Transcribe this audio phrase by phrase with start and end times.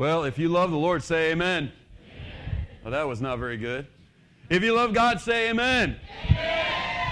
[0.00, 1.70] Well, if you love the Lord, say amen.
[2.06, 2.66] amen.
[2.82, 3.86] Well, that was not very good.
[4.48, 5.94] If you love God, say amen.
[6.24, 6.66] amen.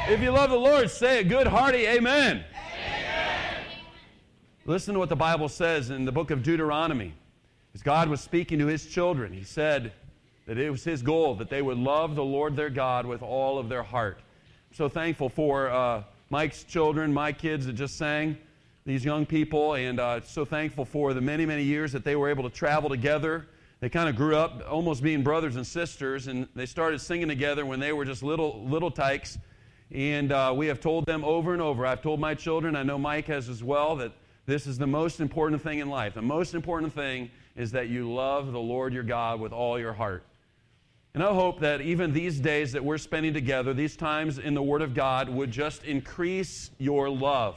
[0.09, 2.43] If you love the Lord, say a good, hearty amen.
[2.57, 3.65] amen.
[4.65, 7.13] Listen to what the Bible says in the book of Deuteronomy.
[7.75, 9.93] As God was speaking to his children, he said
[10.47, 13.59] that it was his goal that they would love the Lord their God with all
[13.59, 14.19] of their heart.
[14.71, 18.39] I'm so thankful for uh, Mike's children, my kids that just sang,
[18.89, 22.31] these young people, and uh, so thankful for the many, many years that they were
[22.31, 23.47] able to travel together.
[23.81, 27.67] They kind of grew up almost being brothers and sisters, and they started singing together
[27.67, 29.37] when they were just little, little tykes.
[29.91, 31.85] And uh, we have told them over and over.
[31.85, 34.13] I've told my children, I know Mike has as well, that
[34.47, 36.15] this is the most important thing in life.
[36.15, 39.93] The most important thing is that you love the Lord your God with all your
[39.93, 40.25] heart.
[41.13, 44.63] And I hope that even these days that we're spending together, these times in the
[44.63, 47.57] Word of God, would just increase your love.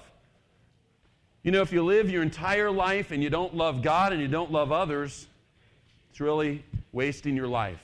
[1.44, 4.27] You know, if you live your entire life and you don't love God and you
[4.27, 5.26] don't love others,
[6.12, 7.82] it's really wasting your life.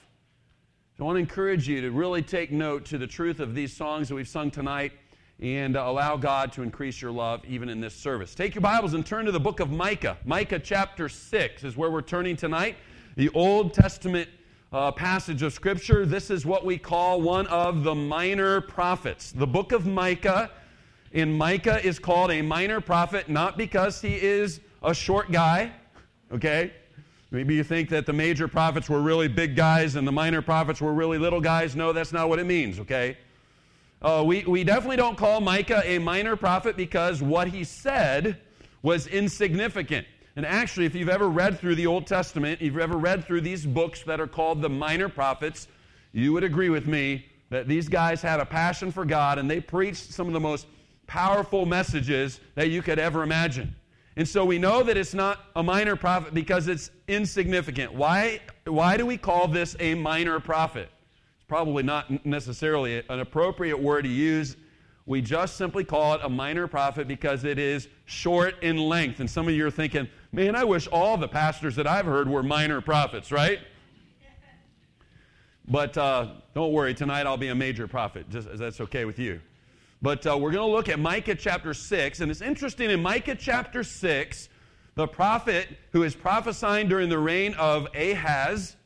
[0.96, 3.76] So I want to encourage you to really take note to the truth of these
[3.76, 4.92] songs that we've sung tonight
[5.40, 8.36] and allow God to increase your love even in this service.
[8.36, 10.18] Take your Bibles and turn to the book of Micah.
[10.24, 12.76] Micah chapter 6 is where we're turning tonight.
[13.16, 14.30] The Old Testament
[14.72, 16.06] uh, passage of Scripture.
[16.06, 19.32] This is what we call one of the minor prophets.
[19.32, 20.52] The book of Micah,
[21.12, 25.72] in Micah, is called a minor prophet not because he is a short guy,
[26.32, 26.74] okay?
[27.32, 30.80] Maybe you think that the major prophets were really big guys and the minor prophets
[30.80, 31.76] were really little guys.
[31.76, 33.18] No, that's not what it means, okay?
[34.02, 38.38] Uh, we, we definitely don't call Micah a minor prophet because what he said
[38.82, 40.08] was insignificant.
[40.36, 43.42] And actually, if you've ever read through the Old Testament, if you've ever read through
[43.42, 45.68] these books that are called the minor prophets,
[46.14, 49.60] you would agree with me that these guys had a passion for God and they
[49.60, 50.68] preached some of the most
[51.08, 53.74] powerful messages that you could ever imagine.
[54.18, 57.94] And so we know that it's not a minor prophet because it's insignificant.
[57.94, 60.90] Why, why do we call this a minor prophet?
[61.36, 64.58] It's probably not necessarily an appropriate word to use.
[65.06, 69.20] We just simply call it a minor prophet because it is short in length.
[69.20, 72.28] And some of you are thinking, man, I wish all the pastors that I've heard
[72.28, 73.60] were minor prophets, right?
[75.68, 79.20] But uh, don't worry, tonight I'll be a major prophet, just as that's okay with
[79.20, 79.42] you.
[80.02, 82.20] But uh, we're going to look at Micah chapter 6.
[82.20, 84.50] And it's interesting in Micah chapter 6,
[84.96, 88.78] the prophet who is prophesying during the reign of Ahaz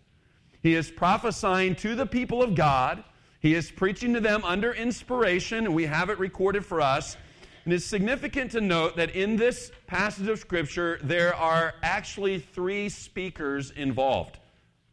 [0.61, 3.03] he is prophesying to the people of God.
[3.39, 7.17] He is preaching to them under inspiration, and we have it recorded for us.
[7.65, 12.89] And it's significant to note that in this passage of Scripture, there are actually three
[12.89, 14.39] speakers involved.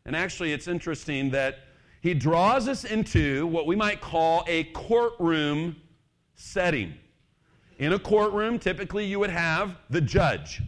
[0.07, 1.61] And actually, it's interesting that
[2.01, 5.77] he draws us into what we might call a courtroom
[6.39, 6.95] setting.
[7.79, 10.63] In a courtroom, typically you would have the judge.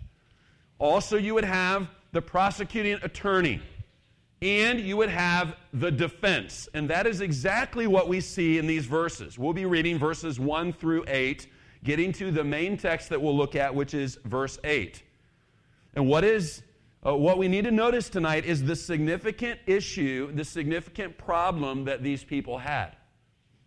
[0.79, 3.63] Also, you would have the prosecuting attorney
[4.43, 6.69] and you would have the defense.
[6.75, 9.39] And that is exactly what we see in these verses.
[9.39, 11.47] We'll be reading verses 1 through 8,
[11.85, 15.03] getting to the main text that we'll look at, which is verse 8.
[15.95, 16.63] And what is
[17.07, 22.03] uh, what we need to notice tonight is the significant issue, the significant problem that
[22.03, 22.97] these people had.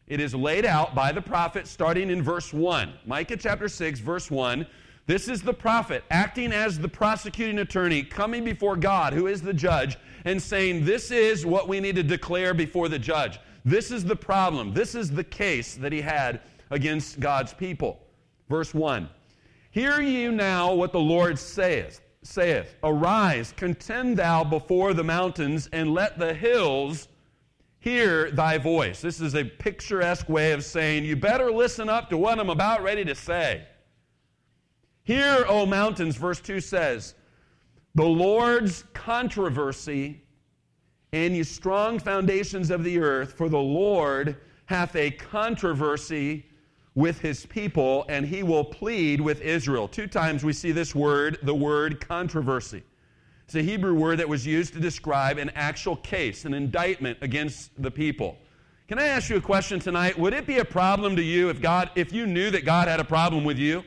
[0.08, 2.94] It is laid out by the prophet starting in verse 1.
[3.06, 4.66] Micah chapter 6, verse 1.
[5.06, 9.54] This is the prophet acting as the prosecuting attorney, coming before God, who is the
[9.54, 13.40] judge, and saying, This is what we need to declare before the judge.
[13.66, 14.74] This is the problem.
[14.74, 18.00] This is the case that he had against God's people.
[18.50, 19.10] Verse 1
[19.72, 22.02] Hear you now what the Lord saith.
[22.22, 27.10] Saith, Arise, contend thou before the mountains, and let the hills
[27.84, 29.02] hear thy voice.
[29.02, 32.82] This is a picturesque way of saying, You better listen up to what I'm about
[32.82, 33.68] ready to say.
[35.04, 37.14] Hear, O mountains, verse 2 says,
[37.94, 40.22] the Lord's controversy
[41.12, 46.46] and ye strong foundations of the earth, for the Lord hath a controversy
[46.96, 49.90] with his people, and he will plead with Israel.
[49.90, 52.82] Two times we see this word, the word controversy.
[53.46, 57.82] It's a Hebrew word that was used to describe an actual case, an indictment against
[57.82, 58.38] the people.
[58.88, 60.18] Can I ask you a question tonight?
[60.18, 63.00] Would it be a problem to you if God if you knew that God had
[63.00, 63.84] a problem with you?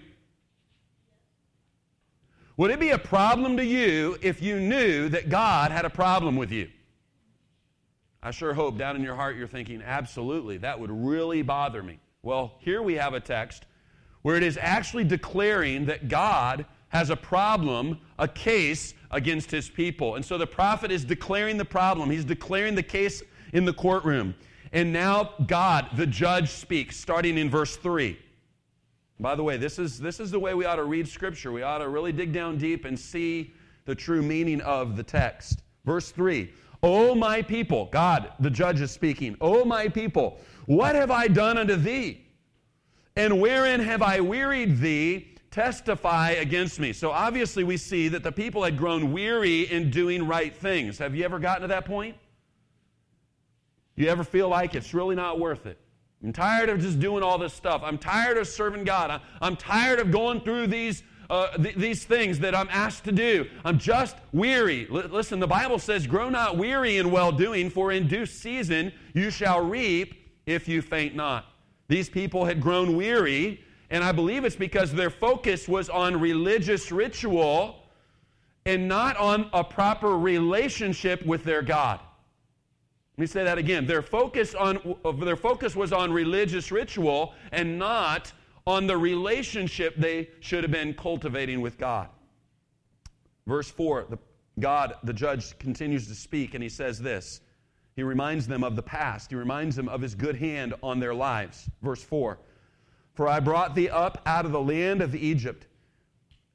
[2.56, 6.36] Would it be a problem to you if you knew that God had a problem
[6.36, 6.70] with you?
[8.22, 12.00] I sure hope down in your heart you're thinking, absolutely, that would really bother me.
[12.22, 13.66] Well, here we have a text
[14.22, 16.64] where it is actually declaring that God
[16.96, 20.14] has a problem, a case against his people.
[20.14, 23.22] And so the prophet is declaring the problem, he's declaring the case
[23.52, 24.34] in the courtroom.
[24.72, 28.18] And now God, the judge, speaks, starting in verse 3.
[29.20, 31.52] By the way, this is, this is the way we ought to read Scripture.
[31.52, 33.52] We ought to really dig down deep and see
[33.84, 35.62] the true meaning of the text.
[35.84, 36.50] Verse 3
[36.82, 41.58] O my people, God, the judge is speaking, O my people, what have I done
[41.58, 42.24] unto thee?
[43.16, 45.35] And wherein have I wearied thee?
[45.56, 46.92] Testify against me.
[46.92, 50.98] So obviously, we see that the people had grown weary in doing right things.
[50.98, 52.14] Have you ever gotten to that point?
[53.94, 55.78] You ever feel like it's really not worth it?
[56.22, 57.80] I'm tired of just doing all this stuff.
[57.82, 59.18] I'm tired of serving God.
[59.40, 63.48] I'm tired of going through these, uh, th- these things that I'm asked to do.
[63.64, 64.86] I'm just weary.
[64.90, 68.92] L- listen, the Bible says, Grow not weary in well doing, for in due season
[69.14, 71.46] you shall reap if you faint not.
[71.88, 76.90] These people had grown weary, and I believe it's because their focus was on religious
[76.90, 77.82] ritual
[78.64, 82.00] and not on a proper relationship with their God.
[83.16, 83.86] Let me say that again.
[83.86, 88.32] Their focus, on, their focus was on religious ritual and not
[88.66, 92.08] on the relationship they should have been cultivating with God.
[93.46, 94.18] Verse 4, the,
[94.58, 97.40] God, the judge, continues to speak, and he says this.
[97.94, 99.30] He reminds them of the past.
[99.30, 101.70] He reminds them of his good hand on their lives.
[101.82, 102.38] Verse 4
[103.16, 105.66] For I brought thee up out of the land of Egypt,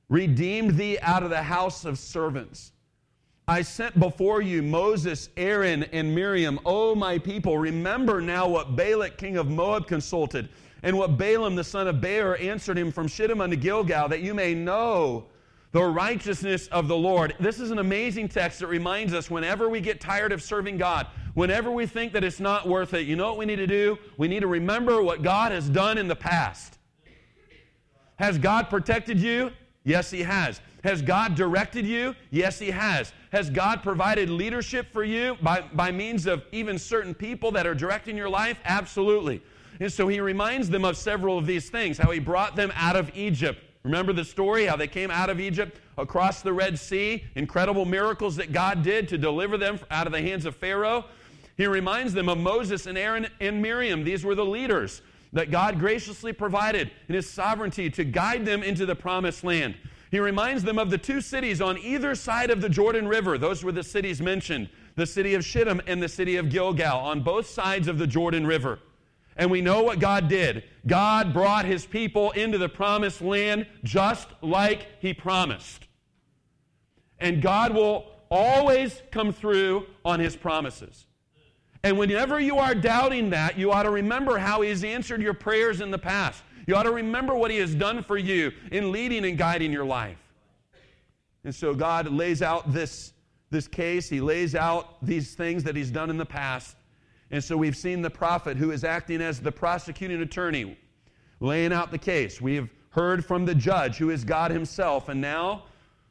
[0.09, 2.71] redeemed thee out of the house of servants.
[3.47, 6.59] I sent before you Moses, Aaron, and Miriam.
[6.63, 10.49] O my people, remember now what Balak, king of Moab, consulted,
[10.83, 14.35] and what Balaam, the son of Beor, answered him from Shittim unto Gilgal, that you
[14.35, 15.25] may know
[15.71, 17.33] the righteousness of the Lord.
[17.39, 21.07] This is an amazing text that reminds us whenever we get tired of serving God,
[21.33, 23.97] whenever we think that it's not worth it, you know what we need to do?
[24.17, 26.77] We need to remember what God has done in the past.
[28.17, 29.51] Has God protected you?
[29.83, 30.61] Yes, He has.
[30.83, 32.15] Has God directed you?
[32.29, 33.13] Yes, He has.
[33.31, 37.75] Has God provided leadership for you by, by means of even certain people that are
[37.75, 38.59] directing your life?
[38.65, 39.41] Absolutely.
[39.79, 42.95] And so He reminds them of several of these things how He brought them out
[42.95, 43.59] of Egypt.
[43.83, 48.35] Remember the story, how they came out of Egypt across the Red Sea, incredible miracles
[48.35, 51.05] that God did to deliver them out of the hands of Pharaoh.
[51.57, 54.03] He reminds them of Moses and Aaron and Miriam.
[54.03, 55.01] These were the leaders
[55.33, 59.75] that God graciously provided in His sovereignty to guide them into the promised land.
[60.11, 63.37] He reminds them of the two cities on either side of the Jordan River.
[63.37, 67.21] Those were the cities mentioned the city of Shittim and the city of Gilgal on
[67.21, 68.79] both sides of the Jordan River.
[69.37, 70.63] And we know what God did.
[70.85, 75.87] God brought his people into the promised land just like he promised.
[77.19, 81.05] And God will always come through on his promises.
[81.83, 85.81] And whenever you are doubting that, you ought to remember how he's answered your prayers
[85.81, 86.43] in the past.
[86.67, 89.85] You ought to remember what He has done for you in leading and guiding your
[89.85, 90.17] life.
[91.43, 93.13] And so God lays out this,
[93.49, 96.75] this case, He lays out these things that He's done in the past.
[97.31, 100.77] And so we've seen the prophet who is acting as the prosecuting attorney,
[101.39, 102.39] laying out the case.
[102.39, 105.63] We have heard from the judge who is God Himself, and now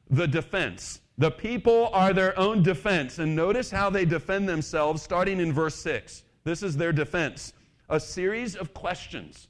[0.09, 1.01] the defense.
[1.21, 3.19] The people are their own defense.
[3.19, 6.25] And notice how they defend themselves starting in verse 6.
[6.43, 7.53] This is their defense
[7.89, 9.49] a series of questions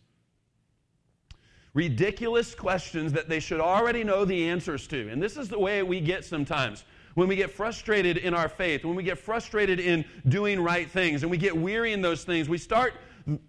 [1.74, 5.08] ridiculous questions that they should already know the answers to.
[5.08, 6.84] And this is the way we get sometimes.
[7.14, 11.22] When we get frustrated in our faith, when we get frustrated in doing right things,
[11.22, 12.94] and we get weary in those things, we start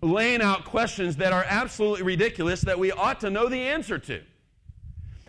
[0.01, 4.21] laying out questions that are absolutely ridiculous that we ought to know the answer to.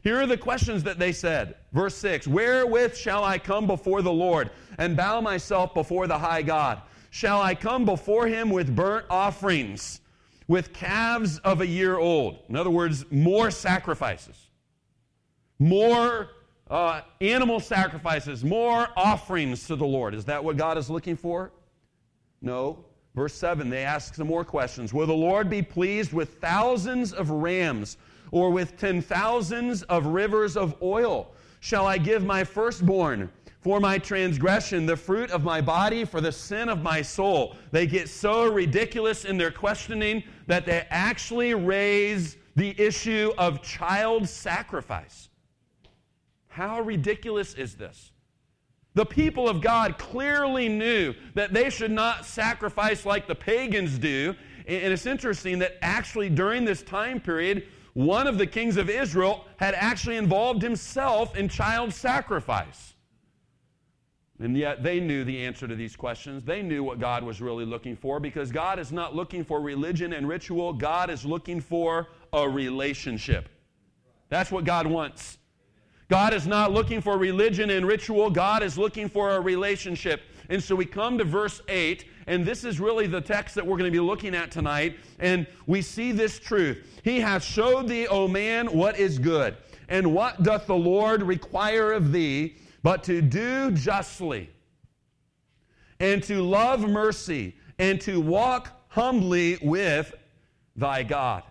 [0.02, 1.56] Here are the questions that they said.
[1.72, 6.42] Verse 6 Wherewith shall I come before the Lord and bow myself before the high
[6.42, 6.82] God?
[7.10, 10.00] Shall I come before him with burnt offerings?
[10.48, 12.38] with calves of a year old.
[12.50, 14.50] In other words, more sacrifices,
[15.58, 16.28] more
[16.68, 20.14] uh, animal sacrifices, more offerings to the Lord.
[20.14, 21.52] Is that what God is looking for?
[22.42, 22.84] No.
[23.14, 24.92] Verse 7, they ask some more questions.
[24.92, 27.98] Will the Lord be pleased with thousands of rams
[28.32, 31.30] or with ten thousands of rivers of oil?
[31.60, 33.30] Shall I give my firstborn?
[33.62, 37.54] for my transgression, the fruit of my body for the sin of my soul.
[37.70, 44.28] They get so ridiculous in their questioning that they actually raise the issue of child
[44.28, 45.28] sacrifice.
[46.48, 48.10] How ridiculous is this?
[48.94, 54.34] The people of God clearly knew that they should not sacrifice like the pagans do.
[54.66, 59.44] And it's interesting that actually during this time period, one of the kings of Israel
[59.56, 62.94] had actually involved himself in child sacrifice.
[64.38, 66.42] And yet they knew the answer to these questions.
[66.44, 70.14] They knew what God was really looking for because God is not looking for religion
[70.14, 70.72] and ritual.
[70.72, 73.48] God is looking for a relationship.
[74.30, 75.38] That's what God wants.
[76.08, 78.30] God is not looking for religion and ritual.
[78.30, 80.22] God is looking for a relationship.
[80.48, 83.76] And so we come to verse 8, and this is really the text that we're
[83.76, 84.96] going to be looking at tonight.
[85.18, 89.56] And we see this truth He hath showed thee, O man, what is good.
[89.88, 92.56] And what doth the Lord require of thee?
[92.82, 94.50] but to do justly,
[96.00, 100.12] and to love mercy, and to walk humbly with
[100.74, 101.44] thy God.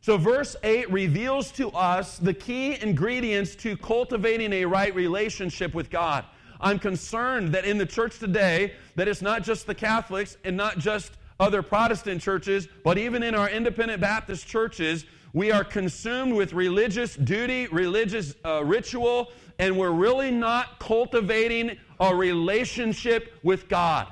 [0.00, 5.90] So, verse 8 reveals to us the key ingredients to cultivating a right relationship with
[5.90, 6.24] God.
[6.60, 10.78] I'm concerned that in the church today, that it's not just the Catholics and not
[10.78, 16.52] just other Protestant churches, but even in our independent Baptist churches, we are consumed with
[16.52, 24.08] religious duty, religious uh, ritual, and we're really not cultivating a relationship with God.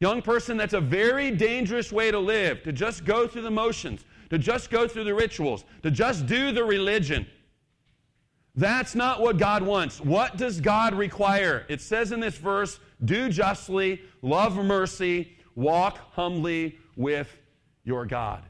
[0.00, 4.04] Young person, that's a very dangerous way to live, to just go through the motions,
[4.30, 7.26] to just go through the rituals, to just do the religion.
[8.56, 10.00] That's not what God wants.
[10.00, 11.64] What does God require?
[11.68, 17.38] It says in this verse do justly, love mercy, walk humbly with
[17.84, 18.44] your God.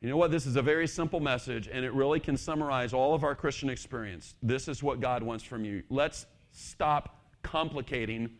[0.00, 0.30] You know what?
[0.30, 3.70] This is a very simple message, and it really can summarize all of our Christian
[3.70, 4.34] experience.
[4.42, 5.82] This is what God wants from you.
[5.88, 8.30] Let's stop complicating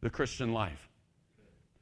[0.00, 0.88] the Christian life.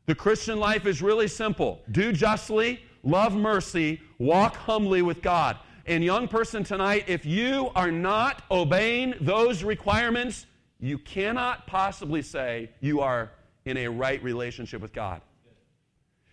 [0.07, 5.59] The Christian life is really simple do justly, love mercy, walk humbly with God.
[5.87, 10.47] And, young person, tonight, if you are not obeying those requirements,
[10.81, 13.31] you cannot possibly say you are
[13.65, 15.21] in a right relationship with God.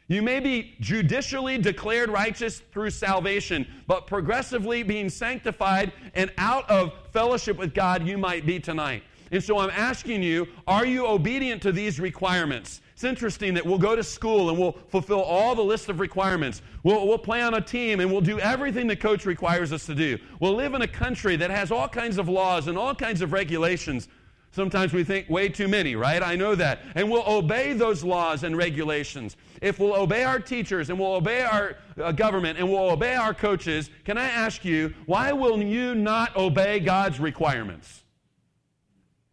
[0.08, 6.94] You may be judicially declared righteous through salvation, but progressively being sanctified and out of
[7.12, 9.04] fellowship with God, you might be tonight.
[9.32, 12.82] And so I'm asking you, are you obedient to these requirements?
[13.04, 16.62] It's interesting that we'll go to school and we'll fulfill all the list of requirements.
[16.84, 19.94] We'll, we'll play on a team and we'll do everything the coach requires us to
[19.94, 20.18] do.
[20.40, 23.34] We'll live in a country that has all kinds of laws and all kinds of
[23.34, 24.08] regulations.
[24.52, 26.24] Sometimes we think way too many, right?
[26.24, 26.80] I know that.
[26.96, 29.36] And we'll obey those laws and regulations.
[29.62, 33.34] If we'll obey our teachers and we'll obey our uh, government and we'll obey our
[33.34, 38.06] coaches, can I ask you, why will you not obey God's requirements?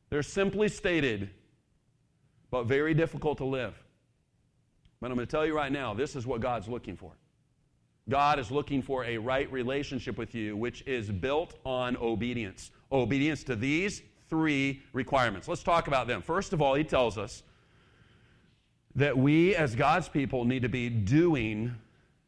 [0.09, 1.31] They're simply stated,
[2.51, 3.75] but very difficult to live.
[5.01, 7.13] But I'm going to tell you right now, this is what God's looking for.
[8.09, 12.71] God is looking for a right relationship with you, which is built on obedience.
[12.91, 15.49] Obedience to these three requirements.
[15.49, 16.23] Let's talk about them.
[16.23, 17.43] First of all, he tells us
[18.97, 21.75] that we as God's people need to be doing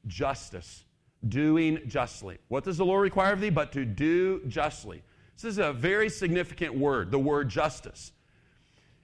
[0.07, 0.85] justice,
[1.29, 2.39] doing justly.
[2.49, 3.51] What does the Lord require of thee?
[3.51, 5.03] But to do justly.
[5.35, 8.13] This is a very significant word, the word justice.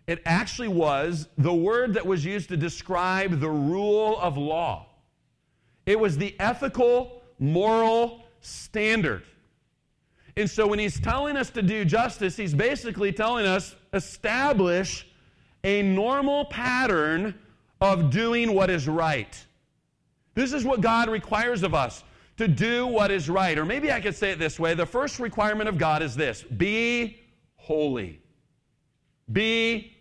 [0.08, 4.86] It actually was the word that was used to describe the rule of law.
[5.86, 9.22] It was the ethical, moral standard
[10.38, 15.04] and so when he's telling us to do justice, he's basically telling us establish
[15.64, 17.34] a normal pattern
[17.80, 19.44] of doing what is right.
[20.36, 22.04] This is what God requires of us
[22.36, 23.58] to do what is right.
[23.58, 26.44] Or maybe I could say it this way the first requirement of God is this
[26.44, 27.18] be
[27.56, 28.20] holy.
[29.32, 29.96] Be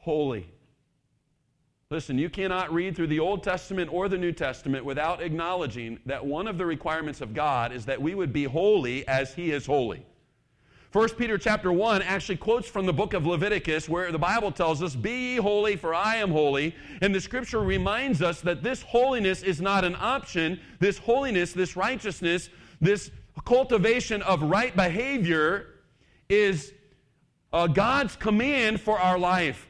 [0.00, 0.46] holy.
[1.90, 6.24] Listen, you cannot read through the Old Testament or the New Testament without acknowledging that
[6.24, 9.66] one of the requirements of God is that we would be holy as he is
[9.66, 10.06] holy.
[10.92, 14.82] 1 Peter chapter 1 actually quotes from the book of Leviticus where the Bible tells
[14.82, 16.74] us, Be ye holy, for I am holy.
[17.00, 20.60] And the scripture reminds us that this holiness is not an option.
[20.80, 23.10] This holiness, this righteousness, this
[23.44, 25.74] cultivation of right behavior
[26.28, 26.72] is
[27.52, 29.69] uh, God's command for our life.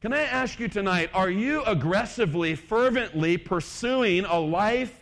[0.00, 4.98] Can I ask you tonight, are you aggressively, fervently pursuing a life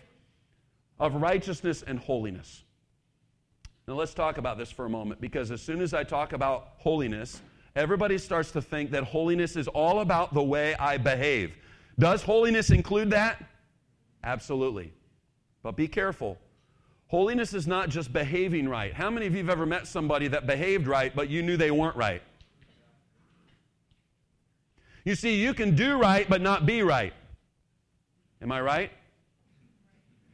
[0.98, 2.64] of righteousness and holiness?
[3.86, 6.70] Now, let's talk about this for a moment because as soon as I talk about
[6.78, 7.40] holiness,
[7.76, 11.56] everybody starts to think that holiness is all about the way I behave.
[11.96, 13.40] Does holiness include that?
[14.24, 14.92] Absolutely.
[15.62, 16.38] But be careful.
[17.06, 18.92] Holiness is not just behaving right.
[18.92, 21.70] How many of you have ever met somebody that behaved right, but you knew they
[21.70, 22.20] weren't right?
[25.08, 27.14] You see, you can do right but not be right.
[28.42, 28.90] Am I right?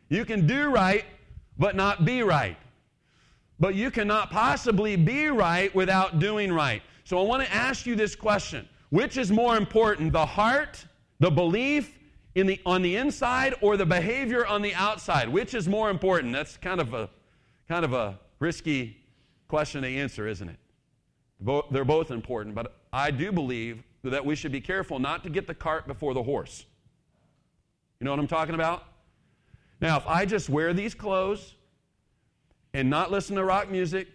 [0.08, 1.04] You can do right
[1.56, 2.56] but not be right.
[3.60, 6.82] But you cannot possibly be right without doing right.
[7.04, 10.84] So I want to ask you this question Which is more important, the heart,
[11.20, 11.96] the belief
[12.34, 15.28] in the, on the inside, or the behavior on the outside?
[15.28, 16.32] Which is more important?
[16.32, 17.08] That's kind of a,
[17.68, 18.96] kind of a risky
[19.46, 20.58] question to answer, isn't it?
[21.70, 25.46] They're both important, but I do believe that we should be careful not to get
[25.46, 26.64] the cart before the horse.
[28.00, 28.84] You know what I'm talking about?
[29.80, 31.54] Now, if I just wear these clothes
[32.72, 34.08] and not listen to rock music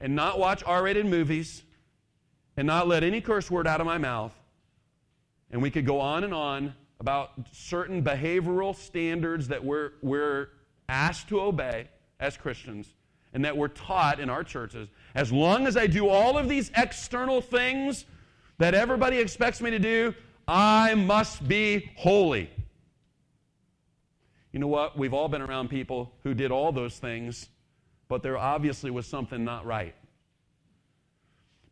[0.00, 1.62] and not watch R rated movies
[2.56, 4.32] and not let any curse word out of my mouth,
[5.50, 10.48] and we could go on and on about certain behavioral standards that we're, we're
[10.88, 11.88] asked to obey
[12.20, 12.94] as Christians,
[13.34, 14.88] and that we're taught in our churches.
[15.14, 18.04] As long as I do all of these external things
[18.62, 20.14] that everybody expects me to do,
[20.46, 22.48] I must be holy.
[24.52, 24.96] You know what?
[24.96, 27.48] We've all been around people who did all those things,
[28.08, 29.96] but there obviously was something not right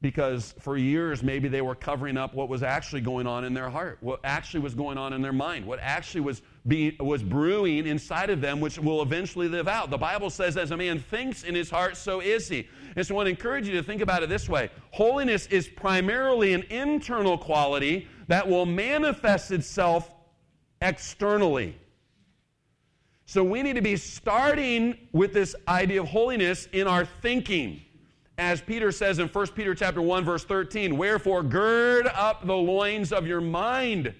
[0.02, 3.68] because for years maybe they were covering up what was actually going on in their
[3.68, 7.86] heart, what actually was going on in their mind, what actually was being was brewing
[7.86, 9.90] inside of them, which will eventually live out.
[9.90, 13.14] The Bible says, "As a man thinks in his heart, so is he." And so
[13.14, 16.62] I want to encourage you to think about it this way: holiness is primarily an
[16.70, 20.10] internal quality that will manifest itself
[20.80, 21.76] externally.
[23.26, 27.82] So we need to be starting with this idea of holiness in our thinking
[28.40, 33.12] as Peter says in 1 Peter chapter 1 verse 13, wherefore gird up the loins
[33.12, 34.14] of your mind.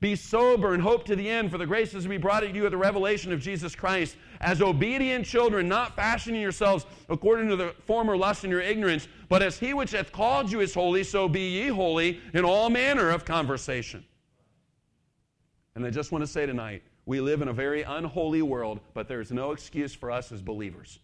[0.00, 2.50] Be sober and hope to the end, for the grace is to be brought to
[2.50, 4.16] you at the revelation of Jesus Christ.
[4.40, 9.42] As obedient children, not fashioning yourselves according to the former lust in your ignorance, but
[9.42, 13.10] as he which hath called you is holy, so be ye holy in all manner
[13.10, 14.02] of conversation.
[15.74, 19.06] And I just want to say tonight, we live in a very unholy world, but
[19.06, 20.98] there's no excuse for us as believers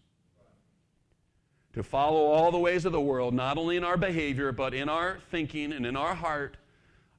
[1.73, 4.89] to follow all the ways of the world, not only in our behavior, but in
[4.89, 6.57] our thinking and in our heart.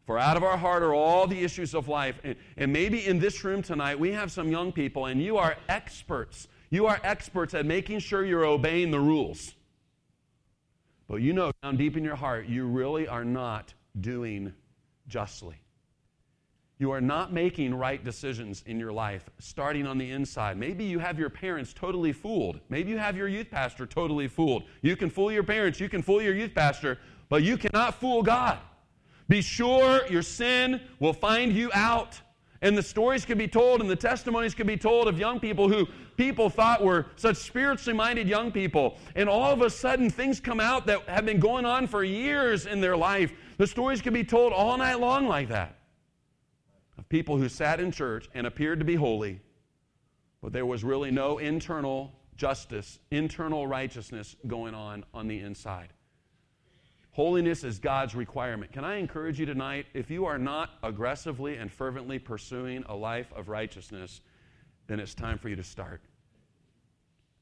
[0.08, 2.18] For out of our heart are all the issues of life.
[2.24, 5.58] And, and maybe in this room tonight, we have some young people, and you are
[5.68, 6.48] experts.
[6.70, 9.52] You are experts at making sure you're obeying the rules.
[11.08, 14.54] But you know down deep in your heart, you really are not doing
[15.08, 15.56] justly.
[16.78, 20.56] You are not making right decisions in your life, starting on the inside.
[20.56, 22.60] Maybe you have your parents totally fooled.
[22.70, 24.62] Maybe you have your youth pastor totally fooled.
[24.80, 26.96] You can fool your parents, you can fool your youth pastor,
[27.28, 28.58] but you cannot fool God.
[29.28, 32.20] Be sure your sin will find you out.
[32.60, 35.68] And the stories can be told and the testimonies can be told of young people
[35.68, 38.98] who people thought were such spiritually minded young people.
[39.14, 42.66] And all of a sudden, things come out that have been going on for years
[42.66, 43.32] in their life.
[43.58, 45.78] The stories can be told all night long like that
[46.98, 49.40] of people who sat in church and appeared to be holy,
[50.42, 55.92] but there was really no internal justice, internal righteousness going on on the inside.
[57.18, 58.70] Holiness is God's requirement.
[58.70, 63.32] Can I encourage you tonight, if you are not aggressively and fervently pursuing a life
[63.34, 64.20] of righteousness,
[64.86, 66.00] then it's time for you to start.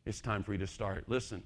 [0.06, 1.04] It's time for you to start.
[1.08, 1.42] Listen,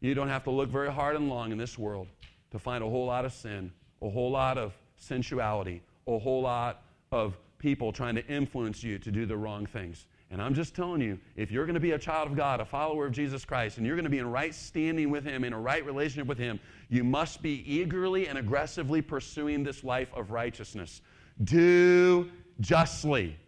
[0.00, 2.08] you don't have to look very hard and long in this world
[2.50, 3.70] to find a whole lot of sin,
[4.02, 9.12] a whole lot of sensuality, a whole lot of people trying to influence you to
[9.12, 10.06] do the wrong things.
[10.30, 12.64] And I'm just telling you, if you're going to be a child of God, a
[12.64, 15.54] follower of Jesus Christ, and you're going to be in right standing with Him, in
[15.54, 16.60] a right relationship with Him,
[16.90, 21.00] you must be eagerly and aggressively pursuing this life of righteousness.
[21.44, 23.38] Do justly,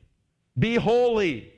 [0.58, 1.52] be holy.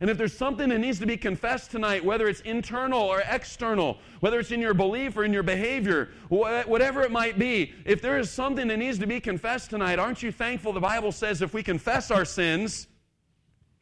[0.00, 3.98] And if there's something that needs to be confessed tonight, whether it's internal or external,
[4.20, 8.18] whether it's in your belief or in your behavior, whatever it might be, if there
[8.18, 11.54] is something that needs to be confessed tonight, aren't you thankful the Bible says if
[11.54, 12.86] we confess our sins,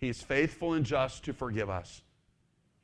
[0.02, 2.02] He's faithful and just to forgive us?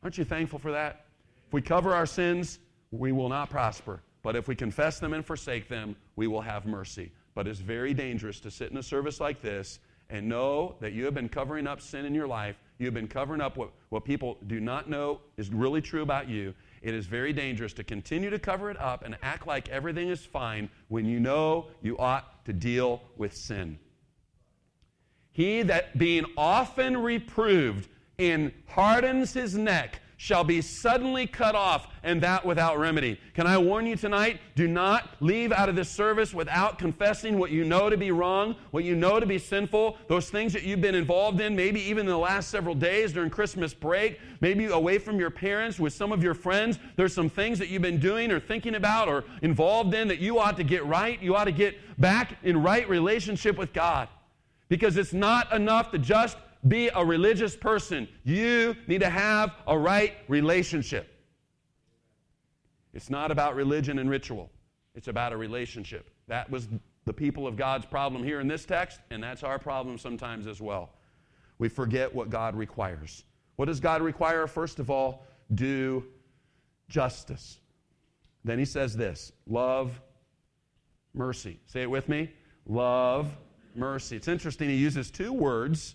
[0.02, 1.04] Aren't you thankful for that?
[1.46, 2.58] If we cover our sins,
[2.90, 4.00] we will not prosper.
[4.22, 7.12] But if we confess them and forsake them, we will have mercy.
[7.34, 11.04] But it's very dangerous to sit in a service like this and know that you
[11.04, 14.38] have been covering up sin in your life You've been covering up what, what people
[14.46, 16.54] do not know is really true about you.
[16.80, 20.24] It is very dangerous to continue to cover it up and act like everything is
[20.24, 23.78] fine when you know you ought to deal with sin.
[25.38, 32.20] He that being often reproved and hardens his neck shall be suddenly cut off, and
[32.22, 33.20] that without remedy.
[33.34, 34.40] Can I warn you tonight?
[34.56, 38.56] Do not leave out of this service without confessing what you know to be wrong,
[38.72, 42.00] what you know to be sinful, those things that you've been involved in, maybe even
[42.00, 46.10] in the last several days during Christmas break, maybe away from your parents, with some
[46.10, 46.80] of your friends.
[46.96, 50.40] There's some things that you've been doing or thinking about or involved in that you
[50.40, 51.22] ought to get right.
[51.22, 54.08] You ought to get back in right relationship with God.
[54.68, 58.08] Because it's not enough to just be a religious person.
[58.24, 61.14] You need to have a right relationship.
[62.92, 64.50] It's not about religion and ritual,
[64.94, 66.10] it's about a relationship.
[66.26, 66.68] That was
[67.04, 70.60] the people of God's problem here in this text, and that's our problem sometimes as
[70.60, 70.90] well.
[71.58, 73.24] We forget what God requires.
[73.56, 74.46] What does God require?
[74.46, 76.04] First of all, do
[76.88, 77.58] justice.
[78.44, 80.00] Then he says this love
[81.14, 81.58] mercy.
[81.66, 82.30] Say it with me
[82.66, 83.34] love
[83.74, 84.16] mercy.
[84.16, 85.94] It's interesting, he uses two words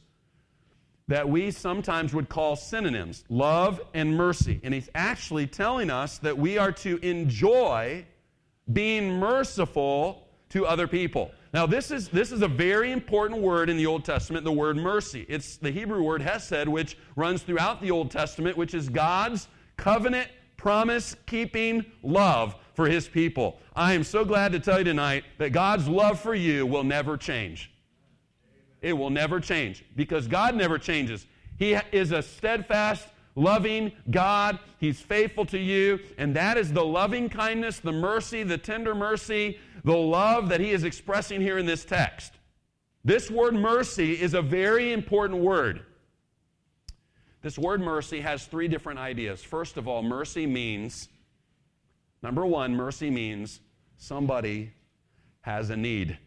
[1.07, 4.59] that we sometimes would call synonyms love and mercy.
[4.63, 8.05] And he's actually telling us that we are to enjoy
[8.71, 11.31] being merciful to other people.
[11.53, 14.77] Now, this is, this is a very important word in the Old Testament, the word
[14.77, 15.25] mercy.
[15.29, 20.29] It's the Hebrew word hesed, which runs throughout the Old Testament, which is God's covenant
[20.57, 23.59] promise keeping love for his people.
[23.75, 27.17] I am so glad to tell you tonight that God's love for you will never
[27.17, 27.71] change.
[28.81, 31.25] It will never change because God never changes.
[31.57, 34.59] He is a steadfast, loving God.
[34.79, 35.99] He's faithful to you.
[36.17, 40.71] And that is the loving kindness, the mercy, the tender mercy, the love that He
[40.71, 42.33] is expressing here in this text.
[43.05, 45.85] This word mercy is a very important word.
[47.41, 49.43] This word mercy has three different ideas.
[49.43, 51.09] First of all, mercy means,
[52.23, 53.59] number one, mercy means
[53.97, 54.71] somebody
[55.41, 56.17] has a need.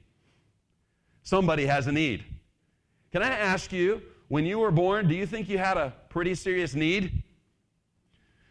[1.22, 2.24] Somebody has a need.
[3.10, 6.34] Can I ask you, when you were born, do you think you had a pretty
[6.34, 7.22] serious need?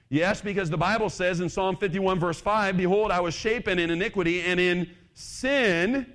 [0.09, 3.89] Yes, because the Bible says in Psalm 51, verse 5 Behold, I was shapen in
[3.89, 6.05] iniquity, and in sin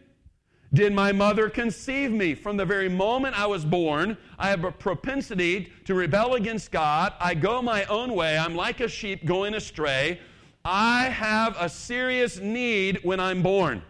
[0.72, 2.34] did my mother conceive me.
[2.34, 7.12] From the very moment I was born, I have a propensity to rebel against God.
[7.18, 8.38] I go my own way.
[8.38, 10.20] I'm like a sheep going astray.
[10.64, 13.82] I have a serious need when I'm born.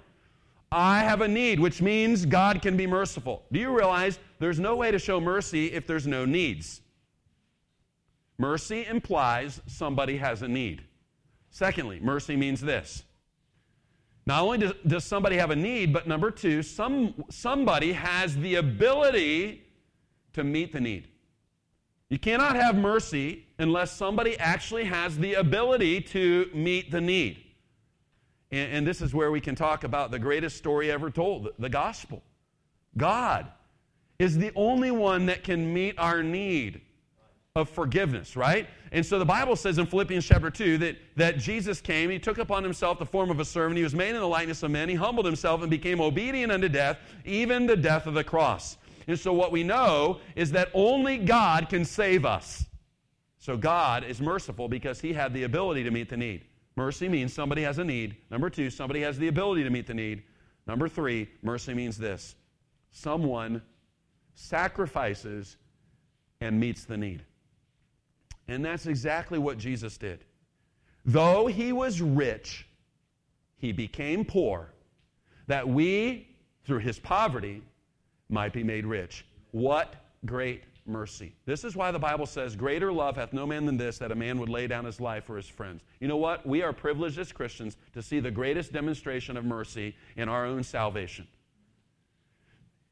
[0.72, 3.42] I have a need, which means God can be merciful.
[3.50, 6.80] Do you realize there's no way to show mercy if there's no needs?
[8.38, 10.82] Mercy implies somebody has a need.
[11.50, 13.02] Secondly, mercy means this.
[14.24, 18.54] Not only does, does somebody have a need, but number two, some, somebody has the
[18.54, 19.64] ability
[20.34, 21.08] to meet the need.
[22.10, 27.38] You cannot have mercy unless somebody actually has the ability to meet the need.
[28.50, 31.68] And, and this is where we can talk about the greatest story ever told the,
[31.68, 32.22] gospel.
[32.96, 33.46] God
[34.18, 36.80] is the only one that can meet our need
[37.54, 38.68] of forgiveness, right?
[38.90, 42.38] And so the Bible says in Philippians chapter 2 that, that Jesus came, he took
[42.38, 44.88] upon himself the form of a servant, he was made in the likeness of men,
[44.88, 48.78] he humbled himself and became obedient unto death, even the death of the cross.
[49.06, 52.66] And so what we know is that only God can save us.
[53.38, 56.44] So God is merciful because he had the ability to meet the need.
[56.76, 58.16] Mercy means somebody has a need.
[58.30, 60.22] Number two, somebody has the ability to meet the need.
[60.66, 62.34] Number three, mercy means this
[62.92, 63.62] someone
[64.34, 65.56] sacrifices
[66.40, 67.24] and meets the need.
[68.48, 70.24] And that's exactly what Jesus did.
[71.04, 72.66] Though he was rich,
[73.56, 74.72] he became poor,
[75.46, 76.28] that we,
[76.64, 77.62] through his poverty,
[78.30, 79.26] might be made rich.
[79.52, 81.34] What great mercy.
[81.46, 84.14] This is why the Bible says, Greater love hath no man than this, that a
[84.14, 85.82] man would lay down his life for his friends.
[86.00, 86.46] You know what?
[86.46, 90.62] We are privileged as Christians to see the greatest demonstration of mercy in our own
[90.62, 91.26] salvation.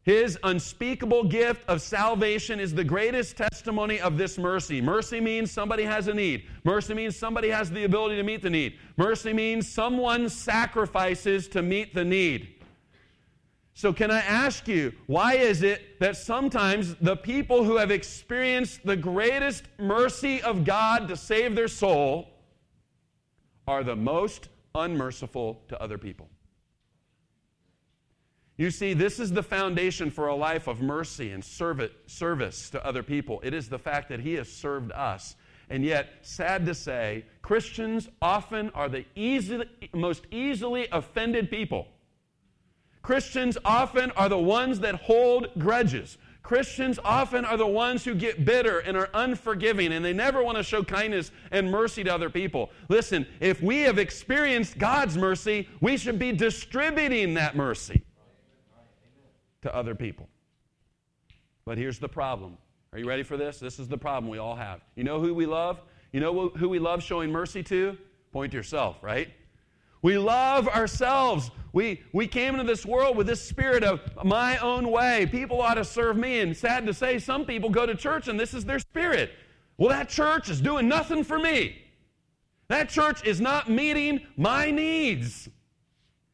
[0.02, 4.80] His unspeakable gift of salvation is the greatest testimony of this mercy.
[4.80, 6.44] Mercy means somebody has a need.
[6.64, 8.78] Mercy means somebody has the ability to meet the need.
[8.96, 12.54] Mercy means someone sacrifices to meet the need.
[13.78, 18.84] So, can I ask you, why is it that sometimes the people who have experienced
[18.84, 22.28] the greatest mercy of God to save their soul
[23.68, 26.28] are the most unmerciful to other people?
[28.56, 33.04] You see, this is the foundation for a life of mercy and service to other
[33.04, 33.40] people.
[33.44, 35.36] It is the fact that He has served us.
[35.70, 39.62] And yet, sad to say, Christians often are the easy,
[39.94, 41.86] most easily offended people.
[43.08, 46.18] Christians often are the ones that hold grudges.
[46.42, 50.58] Christians often are the ones who get bitter and are unforgiving and they never want
[50.58, 52.68] to show kindness and mercy to other people.
[52.90, 58.02] Listen, if we have experienced God's mercy, we should be distributing that mercy
[59.62, 60.28] to other people.
[61.64, 62.58] But here's the problem.
[62.92, 63.58] Are you ready for this?
[63.58, 64.82] This is the problem we all have.
[64.96, 65.80] You know who we love?
[66.12, 67.96] You know who we love showing mercy to?
[68.32, 69.30] Point to yourself, right?
[70.02, 71.50] We love ourselves.
[71.72, 75.26] We, we came into this world with this spirit of my own way.
[75.26, 76.40] People ought to serve me.
[76.40, 79.32] And sad to say, some people go to church and this is their spirit.
[79.76, 81.82] Well, that church is doing nothing for me.
[82.68, 85.48] That church is not meeting my needs.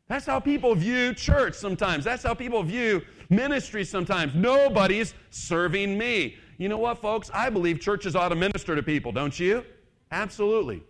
[0.08, 2.04] That's how people view church sometimes.
[2.04, 4.34] That's how people view ministry sometimes.
[4.34, 6.36] Nobody's serving me.
[6.58, 7.30] You know what, folks?
[7.32, 9.64] I believe churches ought to minister to people, don't you?
[10.10, 10.82] Absolutely.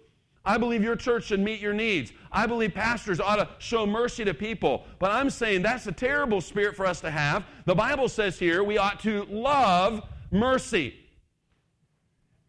[0.47, 2.13] I believe your church should meet your needs.
[2.31, 4.85] I believe pastors ought to show mercy to people.
[4.99, 7.47] But I'm saying that's a terrible spirit for us to have.
[7.65, 10.97] The Bible says here we ought to love mercy.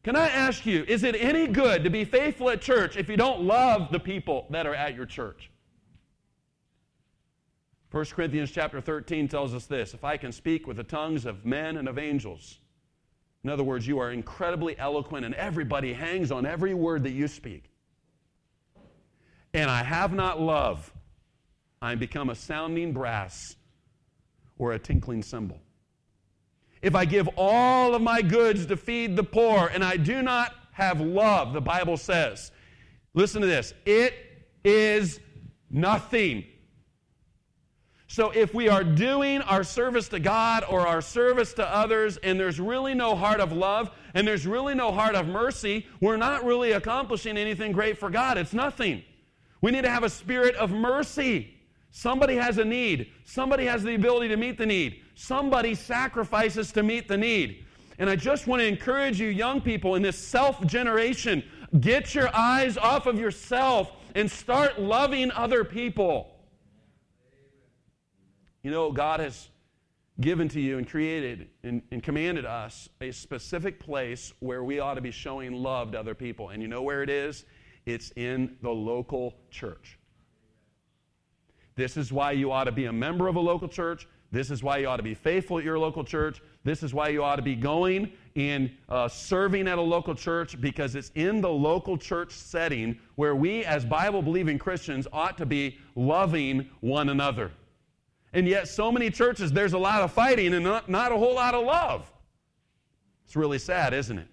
[0.03, 3.17] Can I ask you, is it any good to be faithful at church if you
[3.17, 5.49] don't love the people that are at your church?
[7.91, 11.45] 1 Corinthians chapter 13 tells us this if I can speak with the tongues of
[11.45, 12.59] men and of angels,
[13.45, 17.27] in other words, you are incredibly eloquent and everybody hangs on every word that you
[17.27, 17.71] speak
[19.55, 20.93] and I have not love,
[21.81, 23.55] I am become a sounding brass
[24.57, 25.59] or a tinkling cymbal.
[26.81, 30.53] If I give all of my goods to feed the poor and I do not
[30.73, 32.51] have love, the Bible says,
[33.13, 34.13] Listen to this it
[34.65, 35.21] is
[35.71, 36.43] nothing.
[38.07, 42.39] So, if we are doing our service to God or our service to others, and
[42.39, 46.43] there's really no heart of love and there's really no heart of mercy, we're not
[46.43, 48.37] really accomplishing anything great for God.
[48.37, 49.03] It's nothing.
[49.61, 51.55] We need to have a spirit of mercy.
[51.91, 56.83] Somebody has a need, somebody has the ability to meet the need, somebody sacrifices to
[56.83, 57.63] meet the need.
[57.97, 61.41] And I just want to encourage you, young people, in this self generation,
[61.79, 66.35] get your eyes off of yourself and start loving other people.
[68.63, 69.49] You know, God has
[70.19, 74.93] given to you and created and, and, commanded us a specific place where we ought
[74.93, 76.49] to be showing love to other people.
[76.49, 77.43] And you know where it is?
[77.85, 79.99] It's in the local church.
[81.75, 84.07] This is why you ought to be a member of a local church.
[84.31, 86.41] This is why you ought to be faithful at your local church.
[86.63, 90.59] This is why you ought to be going and uh, serving at a local church
[90.59, 95.45] because it's in the local church setting where we, as Bible believing Christians, ought to
[95.45, 97.51] be loving one another.
[98.33, 101.35] And yet, so many churches, there's a lot of fighting and not, not a whole
[101.35, 102.11] lot of love.
[103.25, 104.27] It's really sad, isn't it?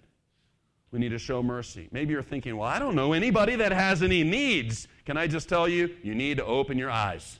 [0.93, 1.89] We need to show mercy.
[1.91, 4.87] Maybe you're thinking, well, I don't know anybody that has any needs.
[5.05, 7.39] Can I just tell you, you need to open your eyes.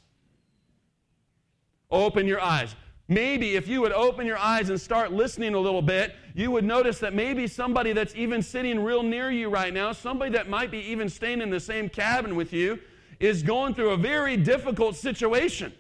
[1.92, 2.76] Open your eyes.
[3.08, 6.64] Maybe if you would open your eyes and start listening a little bit, you would
[6.64, 10.72] notice that maybe somebody that's even sitting real near you right now, somebody that might
[10.72, 12.80] be even staying in the same cabin with you,
[13.20, 15.72] is going through a very difficult situation.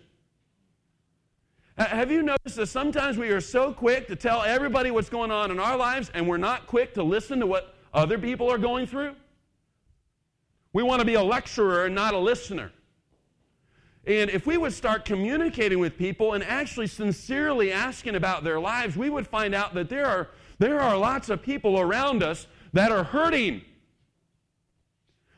[1.75, 5.31] Uh, have you noticed that sometimes we are so quick to tell everybody what's going
[5.31, 8.59] on in our lives and we're not quick to listen to what other people are
[8.59, 9.15] going through?
[10.71, 12.71] We want to be a lecturer and not a listener.
[14.05, 18.95] And if we would start communicating with people and actually sincerely asking about their lives,
[18.95, 22.91] we would find out that there are, there are lots of people around us that
[22.91, 23.63] are hurting.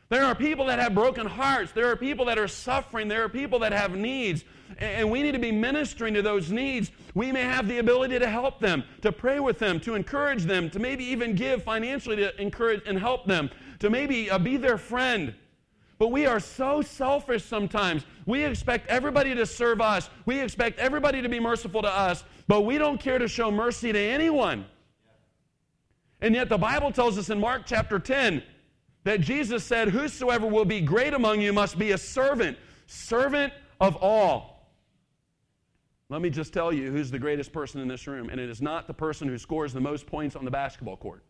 [0.09, 1.71] There are people that have broken hearts.
[1.71, 3.07] There are people that are suffering.
[3.07, 4.43] There are people that have needs
[4.77, 6.91] and we need to be ministering to those needs.
[7.13, 10.69] We may have the ability to help them, to pray with them, to encourage them,
[10.71, 14.77] to maybe even give financially to encourage and help them, to maybe uh, be their
[14.77, 15.33] friend.
[15.97, 18.05] But we are so selfish sometimes.
[18.25, 20.09] We expect everybody to serve us.
[20.25, 23.93] We expect everybody to be merciful to us, but we don't care to show mercy
[23.93, 24.65] to anyone.
[26.19, 28.43] And yet the Bible tells us in Mark chapter 10
[29.05, 33.95] that Jesus said, Whosoever will be great among you must be a servant, servant of
[33.95, 34.73] all.
[36.09, 38.61] Let me just tell you who's the greatest person in this room, and it is
[38.61, 41.23] not the person who scores the most points on the basketball court.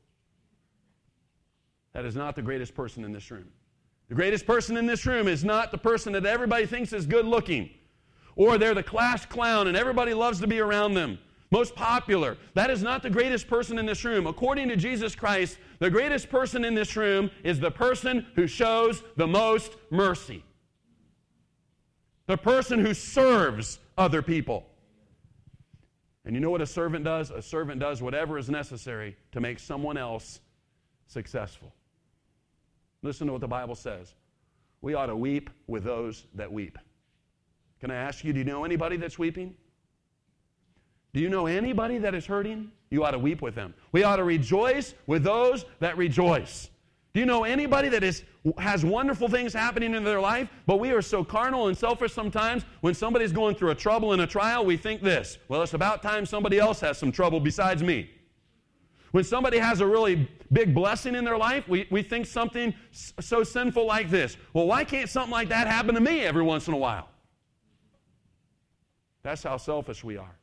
[1.94, 3.48] That is not the greatest person in this room.
[4.10, 7.26] The greatest person in this room is not the person that everybody thinks is good
[7.26, 7.70] looking,
[8.36, 11.18] or they're the class clown and everybody loves to be around them.
[11.52, 12.38] Most popular.
[12.54, 14.28] That is not the greatest person in this room.
[14.28, 19.04] According to Jesus Christ, the greatest person in this room is the person who shows
[19.16, 20.44] the most mercy.
[22.28, 24.66] The person who serves other people.
[26.26, 27.30] And you know what a servant does?
[27.30, 30.40] A servant does whatever is necessary to make someone else
[31.06, 31.74] successful.
[33.04, 34.16] Listen to what the Bible says.
[34.82, 36.80] We ought to weep with those that weep.
[37.80, 39.56] Can I ask you, do you know anybody that's weeping?
[41.16, 42.70] Do you know anybody that is hurting?
[42.90, 43.74] You ought to weep with them.
[43.94, 46.70] We ought to rejoice with those that rejoice.
[47.14, 48.24] Do you know anybody that is,
[48.58, 52.66] has wonderful things happening in their life, but we are so carnal and selfish sometimes
[52.82, 56.04] when somebody's going through a trouble and a trial, we think this well, it's about
[56.04, 58.10] time somebody else has some trouble besides me.
[59.12, 63.42] When somebody has a really big blessing in their life, we, we think something so
[63.42, 64.36] sinful like this.
[64.52, 67.08] Well, why can't something like that happen to me every once in a while?
[69.24, 70.38] That's how selfish we are.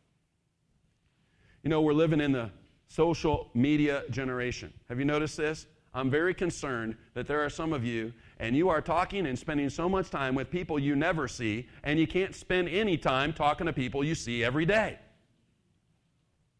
[1.62, 2.50] You know, we're living in the
[2.88, 4.72] social media generation.
[4.88, 5.66] Have you noticed this?
[5.94, 9.70] I'm very concerned that there are some of you, and you are talking and spending
[9.70, 13.66] so much time with people you never see, and you can't spend any time talking
[13.66, 14.98] to people you see every day.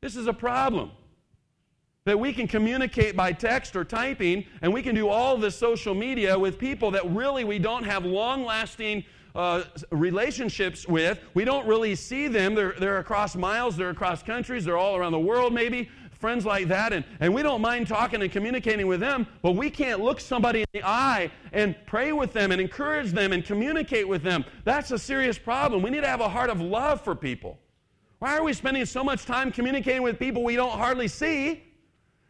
[0.01, 0.91] This is a problem.
[2.05, 5.95] That we can communicate by text or typing, and we can do all this social
[5.95, 11.19] media with people that really we don't have long lasting uh, relationships with.
[11.35, 12.55] We don't really see them.
[12.55, 15.89] They're, they're across miles, they're across countries, they're all around the world, maybe
[16.23, 19.69] friends like that, and, and we don't mind talking and communicating with them, but we
[19.69, 24.07] can't look somebody in the eye and pray with them and encourage them and communicate
[24.07, 24.45] with them.
[24.63, 25.83] That's a serious problem.
[25.83, 27.59] We need to have a heart of love for people.
[28.21, 31.65] Why are we spending so much time communicating with people we don't hardly see,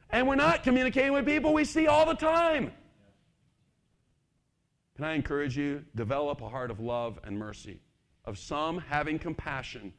[0.08, 2.72] and we're not communicating with people we see all the time?
[4.96, 5.84] Can I encourage you?
[5.94, 7.80] Develop a heart of love and mercy,
[8.24, 9.92] of some having compassion,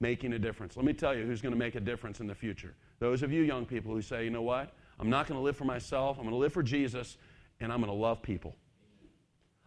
[0.00, 0.76] making a difference.
[0.76, 2.74] Let me tell you who's going to make a difference in the future.
[2.98, 4.74] Those of you young people who say, you know what?
[4.98, 6.18] I'm not going to live for myself.
[6.18, 7.16] I'm going to live for Jesus,
[7.60, 8.56] and I'm going to love people.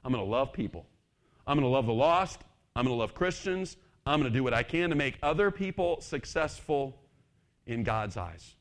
[0.03, 0.85] I'm going to love people.
[1.45, 2.41] I'm going to love the lost.
[2.75, 3.75] I'm going to love Christians.
[4.05, 7.01] I'm going to do what I can to make other people successful
[7.65, 8.55] in God's eyes.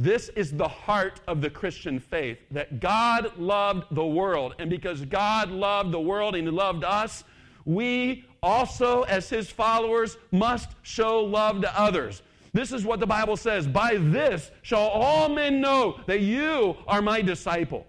[0.00, 4.54] This is the heart of the Christian faith that God loved the world.
[4.60, 7.24] And because God loved the world and He loved us,
[7.64, 12.22] we also, as His followers, must show love to others.
[12.52, 17.02] This is what the Bible says By this shall all men know that you are
[17.02, 17.84] my disciple,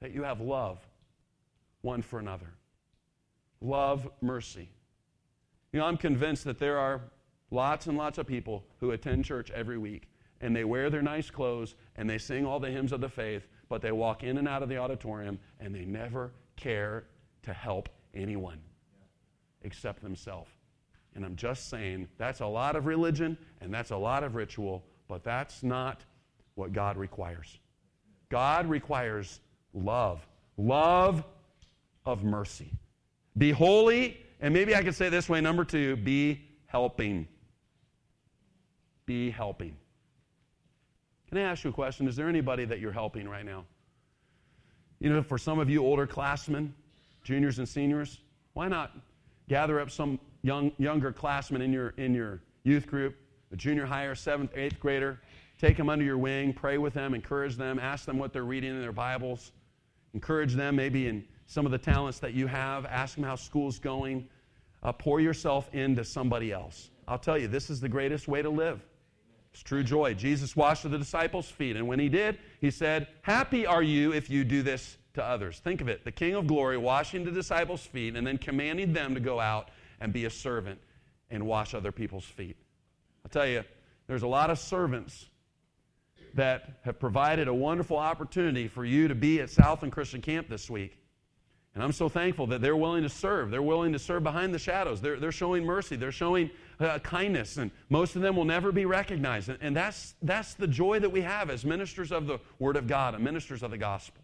[0.00, 0.78] that you have love
[1.82, 2.54] one for another.
[3.60, 4.70] Love mercy.
[5.72, 7.02] You know, I'm convinced that there are
[7.50, 10.07] lots and lots of people who attend church every week
[10.40, 13.48] and they wear their nice clothes and they sing all the hymns of the faith,
[13.68, 17.04] but they walk in and out of the auditorium and they never care
[17.42, 18.60] to help anyone
[19.62, 20.50] except themselves.
[21.14, 24.84] And I'm just saying that's a lot of religion and that's a lot of ritual,
[25.08, 26.04] but that's not
[26.54, 27.58] what God requires.
[28.28, 29.40] God requires
[29.72, 31.24] love, love
[32.04, 32.72] of mercy.
[33.36, 37.26] Be holy, and maybe I could say this way number two, be helping.
[39.06, 39.76] Be helping.
[41.28, 42.08] Can I ask you a question?
[42.08, 43.64] Is there anybody that you're helping right now?
[44.98, 46.74] You know, for some of you older classmen,
[47.22, 48.20] juniors and seniors,
[48.54, 48.92] why not
[49.48, 53.14] gather up some young, younger classmen in your, in your youth group,
[53.52, 55.20] a junior higher, seventh, eighth grader,
[55.58, 58.70] take them under your wing, pray with them, encourage them, ask them what they're reading
[58.70, 59.52] in their Bibles,
[60.14, 63.78] encourage them maybe in some of the talents that you have, ask them how school's
[63.78, 64.26] going,
[64.82, 66.90] uh, pour yourself into somebody else.
[67.06, 68.80] I'll tell you, this is the greatest way to live.
[69.52, 70.14] It's true joy.
[70.14, 74.30] Jesus washed the disciples' feet, and when he did, he said, Happy are you if
[74.30, 75.58] you do this to others.
[75.58, 79.14] Think of it the King of glory washing the disciples' feet and then commanding them
[79.14, 80.78] to go out and be a servant
[81.30, 82.56] and wash other people's feet.
[83.24, 83.64] I'll tell you,
[84.06, 85.28] there's a lot of servants
[86.34, 90.70] that have provided a wonderful opportunity for you to be at Southland Christian Camp this
[90.70, 90.98] week.
[91.74, 93.50] And I'm so thankful that they're willing to serve.
[93.50, 95.00] They're willing to serve behind the shadows.
[95.00, 95.96] They're, they're showing mercy.
[95.96, 97.56] They're showing uh, kindness.
[97.56, 99.48] And most of them will never be recognized.
[99.48, 102.86] And, and that's, that's the joy that we have as ministers of the Word of
[102.86, 104.22] God and ministers of the gospel.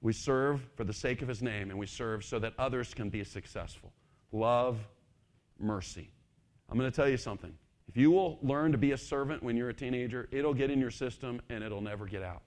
[0.00, 3.08] We serve for the sake of His name, and we serve so that others can
[3.10, 3.92] be successful.
[4.30, 4.78] Love,
[5.58, 6.10] mercy.
[6.70, 7.52] I'm going to tell you something.
[7.88, 10.78] If you will learn to be a servant when you're a teenager, it'll get in
[10.78, 12.42] your system and it'll never get out.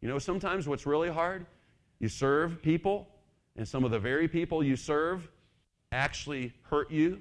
[0.00, 1.46] You know, sometimes what's really hard,
[1.98, 3.08] you serve people,
[3.56, 5.28] and some of the very people you serve
[5.90, 7.20] actually hurt you.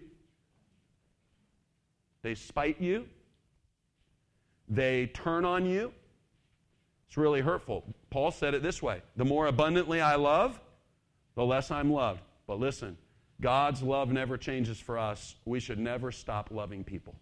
[2.21, 3.07] They spite you.
[4.67, 5.91] They turn on you.
[7.07, 7.83] It's really hurtful.
[8.09, 10.59] Paul said it this way The more abundantly I love,
[11.35, 12.21] the less I'm loved.
[12.47, 12.97] But listen,
[13.41, 15.35] God's love never changes for us.
[15.45, 17.15] We should never stop loving people.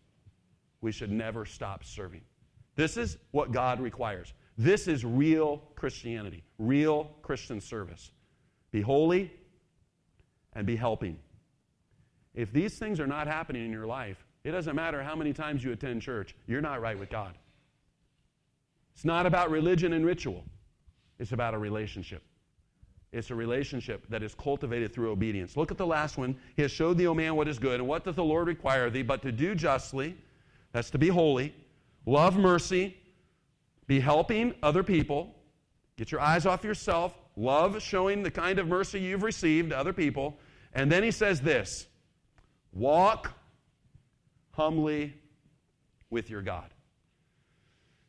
[0.81, 2.21] We should never stop serving.
[2.75, 4.33] This is what God requires.
[4.57, 8.12] This is real Christianity, real Christian service.
[8.71, 9.31] Be holy
[10.53, 11.17] and be helping.
[12.33, 15.63] If these things are not happening in your life, it doesn't matter how many times
[15.63, 17.38] you attend church, you're not right with God.
[18.95, 20.43] It's not about religion and ritual,
[21.19, 22.23] it's about a relationship.
[23.12, 25.58] It's a relationship that is cultivated through obedience.
[25.58, 26.38] Look at the last one.
[26.56, 28.91] He has showed thee, O man, what is good, and what doth the Lord require
[28.91, 30.15] thee, but to do justly,
[30.73, 31.56] that's to be holy,
[32.06, 32.95] love mercy,
[33.88, 35.36] be helping other people,
[35.97, 39.93] get your eyes off yourself, love showing the kind of mercy you've received to other
[39.93, 40.38] people.
[40.73, 41.88] And then he says this
[42.71, 43.34] walk
[44.51, 45.13] humbly
[46.09, 46.73] with your God.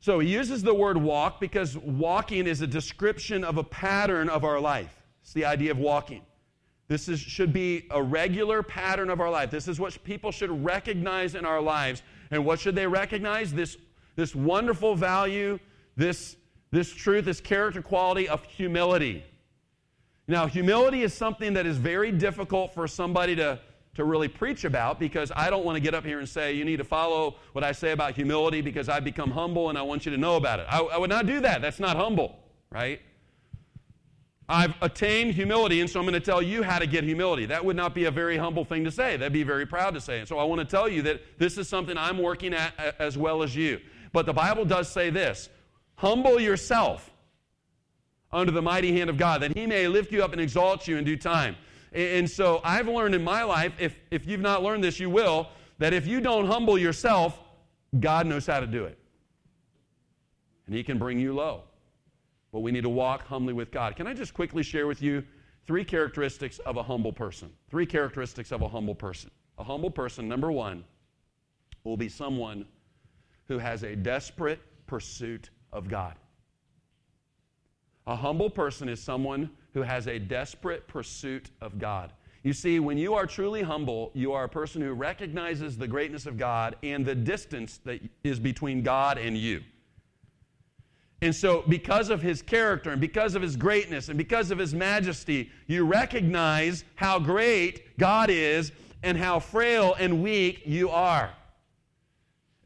[0.00, 4.44] So he uses the word walk because walking is a description of a pattern of
[4.44, 5.02] our life.
[5.22, 6.22] It's the idea of walking.
[6.88, 9.50] This is, should be a regular pattern of our life.
[9.50, 12.02] This is what people should recognize in our lives.
[12.30, 13.52] And what should they recognize?
[13.52, 13.76] This,
[14.16, 15.58] this wonderful value,
[15.96, 16.36] this,
[16.70, 19.22] this truth, this character quality of humility.
[20.26, 23.60] Now, humility is something that is very difficult for somebody to
[23.94, 26.64] to really preach about because I don't want to get up here and say, you
[26.64, 30.06] need to follow what I say about humility because I've become humble and I want
[30.06, 30.66] you to know about it.
[30.68, 31.60] I, I would not do that.
[31.60, 32.38] That's not humble,
[32.70, 33.00] right?
[34.48, 37.46] I've attained humility, and so I'm going to tell you how to get humility.
[37.46, 39.16] That would not be a very humble thing to say.
[39.16, 40.18] That'd be very proud to say.
[40.18, 43.16] And so I want to tell you that this is something I'm working at as
[43.16, 43.80] well as you.
[44.12, 45.48] But the Bible does say this
[45.94, 47.10] humble yourself
[48.32, 50.96] under the mighty hand of God, that he may lift you up and exalt you
[50.96, 51.56] in due time.
[51.92, 55.48] And so I've learned in my life, if, if you've not learned this, you will,
[55.78, 57.40] that if you don't humble yourself,
[57.98, 58.98] God knows how to do it.
[60.66, 61.64] And He can bring you low.
[62.52, 63.96] But we need to walk humbly with God.
[63.96, 65.24] Can I just quickly share with you
[65.66, 67.50] three characteristics of a humble person?
[67.68, 69.30] Three characteristics of a humble person.
[69.58, 70.84] A humble person, number one,
[71.84, 72.66] will be someone
[73.48, 76.14] who has a desperate pursuit of God.
[78.06, 82.12] A humble person is someone who has a desperate pursuit of God.
[82.42, 86.24] You see, when you are truly humble, you are a person who recognizes the greatness
[86.24, 89.62] of God and the distance that is between God and you.
[91.22, 94.72] And so, because of his character and because of his greatness and because of his
[94.72, 98.72] majesty, you recognize how great God is
[99.02, 101.30] and how frail and weak you are.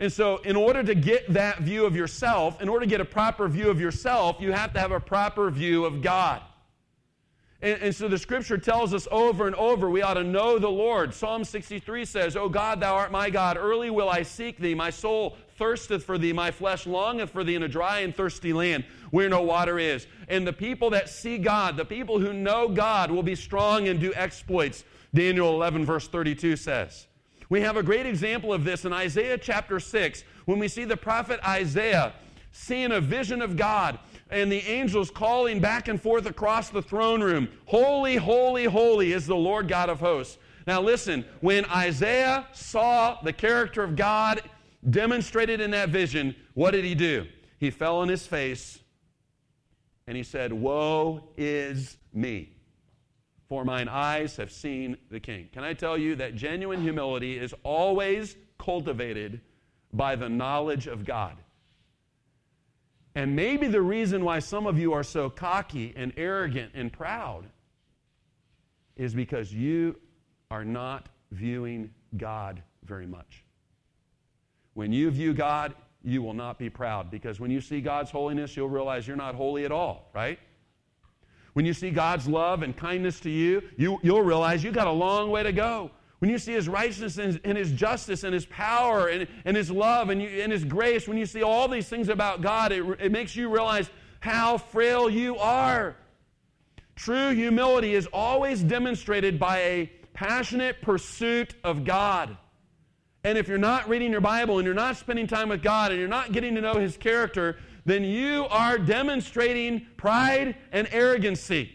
[0.05, 3.07] And so, in order to get that view of yourself, in order to get a
[3.07, 6.43] proper view of yourself, you have to have a proper view of God.
[7.63, 10.69] And, and, so the scripture tells us over and over we ought to know the
[10.69, 11.15] Lord.
[11.15, 13.57] Psalm 63 says, O God, thou art my God.
[13.57, 14.75] Early will I seek thee.
[14.75, 16.35] My soul thirsteth for thee.
[16.35, 20.07] My flesh longeth for thee in a dry and thirsty land where no water is.
[20.29, 23.99] And the people that see God, the people who know God, will be strong and
[23.99, 24.85] do exploits.
[25.15, 27.07] Daniel 11, verse 32 says.
[27.49, 30.97] We have a great example of this in Isaiah chapter 6 when we see the
[30.97, 32.15] prophet Isaiah
[32.53, 33.99] seeing a vision of God
[34.31, 39.27] and the angels calling back and forth across the throne room Holy, holy, holy is
[39.27, 40.39] the Lord God of hosts.
[40.67, 44.43] Now, listen, when Isaiah saw the character of God
[44.89, 47.27] demonstrated in that vision, what did he do?
[47.59, 48.79] He fell on his face
[50.07, 52.54] and he said, Woe is me,
[53.55, 55.49] for mine eyes have seen the King.
[55.53, 59.41] Can I tell you that genuine humility is always cultivated
[59.93, 61.37] by the knowledge of God?
[63.15, 67.45] And maybe the reason why some of you are so cocky and arrogant and proud
[68.97, 70.01] is because you
[70.51, 73.45] are not viewing God very much.
[74.73, 78.57] When you view God, you will not be proud because when you see God's holiness,
[78.57, 80.41] you'll realize you're not holy at all, right?
[81.55, 84.93] When you see God's love and kindness to you, you will realize you've got a
[84.93, 85.91] long way to go.
[86.19, 89.57] When you see his righteousness and his, and his justice and his power and, and
[89.57, 92.73] his love and, you, and his grace, when you see all these things about God,
[92.73, 93.91] it, it makes you realize
[94.21, 95.97] how frail you are.
[96.97, 102.37] True humility is always demonstrated by a passionate pursuit of God.
[103.23, 106.01] And if you're not reading your Bible and you're not spending time with God and
[106.01, 111.75] you're not getting to know His character, then you are demonstrating pride and arrogancy.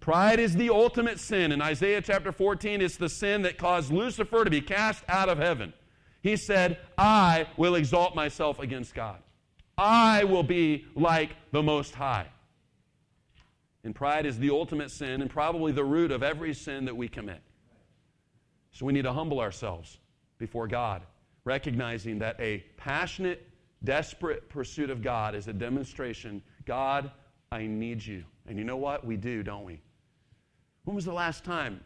[0.00, 1.52] Pride is the ultimate sin.
[1.52, 5.38] In Isaiah chapter 14, it's the sin that caused Lucifer to be cast out of
[5.38, 5.72] heaven.
[6.22, 9.18] He said, I will exalt myself against God.
[9.78, 12.26] I will be like the Most High.
[13.84, 17.08] And pride is the ultimate sin and probably the root of every sin that we
[17.08, 17.40] commit.
[18.70, 19.98] So we need to humble ourselves
[20.38, 21.02] before God,
[21.44, 23.48] recognizing that a passionate,
[23.84, 27.10] desperate pursuit of God is a demonstration God,
[27.50, 28.24] I need you.
[28.46, 29.04] And you know what?
[29.04, 29.80] We do, don't we?
[30.84, 31.80] When was the last time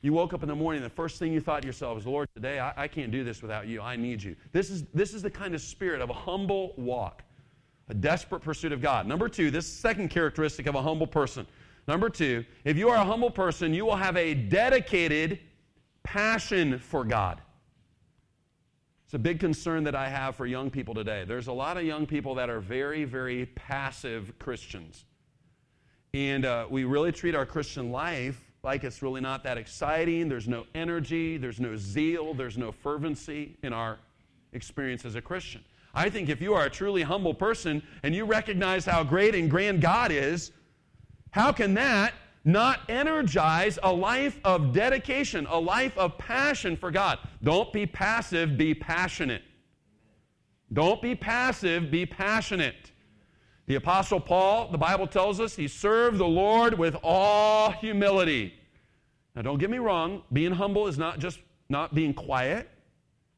[0.00, 2.28] you woke up in the morning, the first thing you thought to yourself is, Lord,
[2.34, 3.80] today I, I, can't do this without you.
[3.80, 4.36] I need you.
[4.52, 7.24] This is, this is the kind of spirit of a humble walk,
[7.88, 9.06] a desperate pursuit of God.
[9.06, 11.46] Number two, this second characteristic of a humble person.
[11.88, 15.40] Number two, if you are a humble person, you will have a dedicated
[16.04, 17.40] passion for God.
[19.08, 21.24] It's a big concern that I have for young people today.
[21.26, 25.06] There's a lot of young people that are very, very passive Christians.
[26.12, 30.28] And uh, we really treat our Christian life like it's really not that exciting.
[30.28, 33.96] There's no energy, there's no zeal, there's no fervency in our
[34.52, 35.64] experience as a Christian.
[35.94, 39.50] I think if you are a truly humble person and you recognize how great and
[39.50, 40.52] grand God is,
[41.30, 42.12] how can that
[42.48, 47.18] not energize a life of dedication, a life of passion for God?
[47.42, 49.42] Don't be passive, be passionate.
[50.72, 52.90] Don't be passive, be passionate.
[53.66, 58.54] The Apostle Paul, the Bible tells us, he served the Lord with all humility.
[59.36, 62.70] Now, don't get me wrong, being humble is not just not being quiet,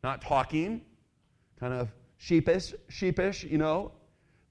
[0.05, 0.83] not talking,
[1.59, 1.89] kind of
[2.19, 3.91] sheepish, sheepish, you know,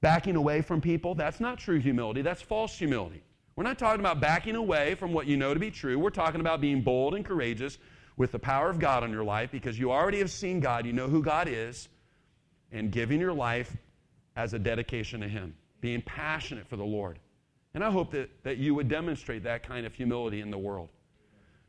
[0.01, 1.15] backing away from people.
[1.15, 3.23] That's not true humility, that's false humility.
[3.59, 5.99] We're not talking about backing away from what you know to be true.
[5.99, 7.77] We're talking about being bold and courageous
[8.15, 10.93] with the power of God on your life because you already have seen God, you
[10.93, 11.89] know who God is,
[12.71, 13.75] and giving your life
[14.37, 17.19] as a dedication to Him being passionate for the Lord.
[17.73, 20.87] And I hope that, that you would demonstrate that kind of humility in the world.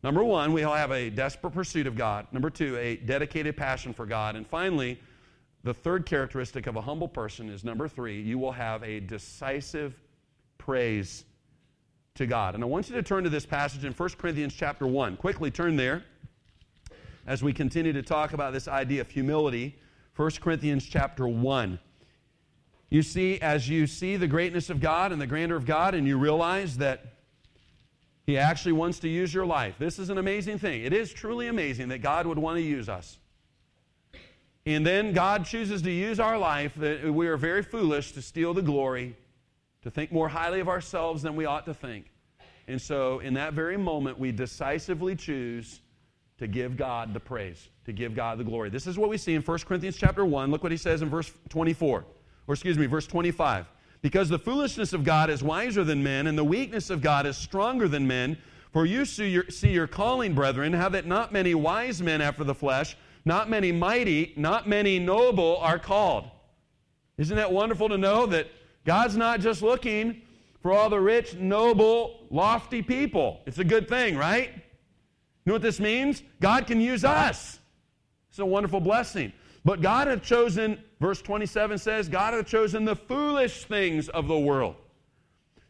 [0.05, 2.29] Number one, we all have a desperate pursuit of God.
[2.31, 4.37] Number two, a dedicated passion for God.
[4.37, 5.01] And finally,
[5.65, 10.01] the third characteristic of a humble person is number three, you will have a decisive
[10.57, 11.25] praise
[12.17, 12.55] to God.
[12.55, 15.17] And I want you to turn to this passage in 1 Corinthians chapter 1.
[15.17, 16.05] Quickly turn there
[17.27, 19.77] as we continue to talk about this idea of humility.
[20.17, 21.79] 1 Corinthians chapter 1.
[22.91, 26.07] You see, as you see the greatness of God and the grandeur of God, and
[26.07, 27.05] you realize that
[28.27, 29.77] He actually wants to use your life.
[29.79, 30.83] This is an amazing thing.
[30.83, 33.19] It is truly amazing that God would want to use us.
[34.67, 38.53] And then God chooses to use our life that we are very foolish to steal
[38.53, 39.17] the glory
[39.83, 42.07] to think more highly of ourselves than we ought to think.
[42.69, 45.81] And so, in that very moment, we decisively choose
[46.39, 48.71] to give God the praise, to give God the glory.
[48.71, 50.51] This is what we see in 1 Corinthians chapter 1.
[50.51, 52.05] Look what he says in verse 24,
[52.47, 53.67] or excuse me, verse 25.
[54.03, 57.37] Because the foolishness of God is wiser than men, and the weakness of God is
[57.37, 58.39] stronger than men.
[58.73, 62.45] For you see your, see your calling, brethren, how that not many wise men after
[62.45, 66.31] the flesh, not many mighty, not many noble are called.
[67.19, 68.49] Isn't that wonderful to know that
[68.91, 70.21] God's not just looking
[70.63, 73.41] for all the rich, noble, lofty people?
[73.47, 74.51] It's a good thing, right?
[74.53, 74.63] You
[75.47, 76.25] know what this means?
[76.41, 77.61] God can use us.
[78.31, 79.33] It's a wonderful blessing.
[79.65, 84.37] But God had chosen, verse 27 says, God had chosen the foolish things of the
[84.37, 84.75] world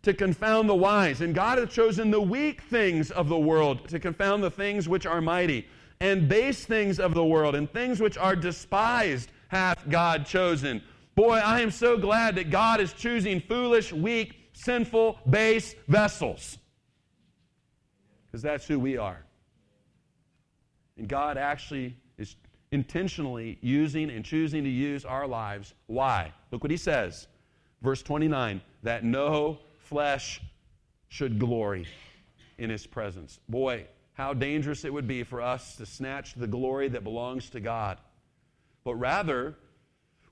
[0.01, 1.21] to confound the wise.
[1.21, 5.05] And God hath chosen the weak things of the world to confound the things which
[5.05, 5.69] are mighty.
[6.01, 10.83] And base things of the world and things which are despised hath God chosen.
[11.21, 16.57] Boy, I am so glad that God is choosing foolish, weak, sinful, base vessels.
[18.25, 19.23] Because that's who we are.
[20.97, 22.37] And God actually is
[22.73, 25.75] intentionally using and choosing to use our lives.
[25.89, 26.33] Why?
[26.53, 27.27] Look what he says.
[27.83, 30.41] Verse 29 that no flesh
[31.09, 31.87] should glory
[32.57, 33.41] in his presence.
[33.47, 37.61] Boy, how dangerous it would be for us to snatch the glory that belongs to
[37.61, 37.99] God.
[38.85, 39.59] But rather,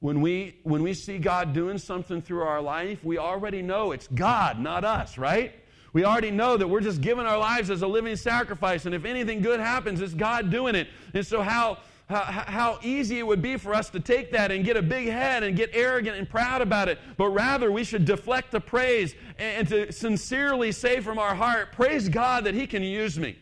[0.00, 4.06] when we, when we see God doing something through our life, we already know it's
[4.08, 5.54] God, not us, right?
[5.92, 9.04] We already know that we're just giving our lives as a living sacrifice, and if
[9.04, 10.88] anything good happens, it's God doing it.
[11.14, 11.78] And so, how
[12.08, 15.08] how, how easy it would be for us to take that and get a big
[15.08, 16.98] head and get arrogant and proud about it.
[17.18, 21.72] But rather, we should deflect the praise and, and to sincerely say from our heart,
[21.72, 23.36] Praise God that He can use me.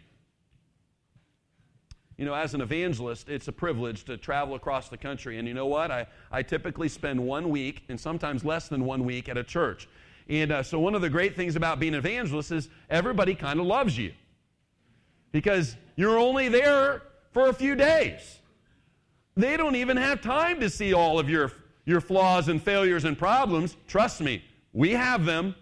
[2.16, 5.38] You know, as an evangelist, it's a privilege to travel across the country.
[5.38, 5.90] And you know what?
[5.90, 9.86] I, I typically spend one week, and sometimes less than one week, at a church.
[10.28, 13.60] And uh, so, one of the great things about being an evangelist is everybody kind
[13.60, 14.12] of loves you
[15.30, 17.02] because you're only there
[17.32, 18.40] for a few days.
[19.36, 21.52] They don't even have time to see all of your,
[21.84, 23.76] your flaws and failures and problems.
[23.86, 24.42] Trust me,
[24.72, 25.54] we have them.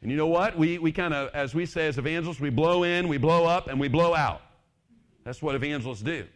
[0.00, 0.56] And you know what?
[0.56, 3.68] We, we kind of, as we say as evangelists, we blow in, we blow up,
[3.68, 4.40] and we blow out.
[5.24, 6.26] That's what evangelists do.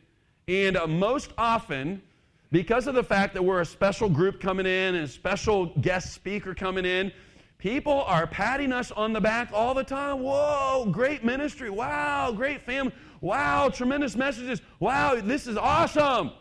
[0.47, 2.03] And uh, most often,
[2.51, 6.13] because of the fact that we're a special group coming in and a special guest
[6.13, 7.13] speaker coming in,
[7.59, 10.21] people are patting us on the back all the time.
[10.21, 11.71] Whoa, great ministry.
[11.71, 12.93] Wow, great family.
[13.21, 14.61] Wow, tremendous messages.
[14.81, 16.33] Wow, this is awesome.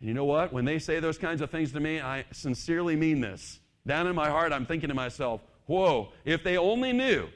[0.00, 0.52] And you know what?
[0.52, 3.60] When they say those kinds of things to me, I sincerely mean this.
[3.86, 7.28] Down in my heart, I'm thinking to myself, whoa, if they only knew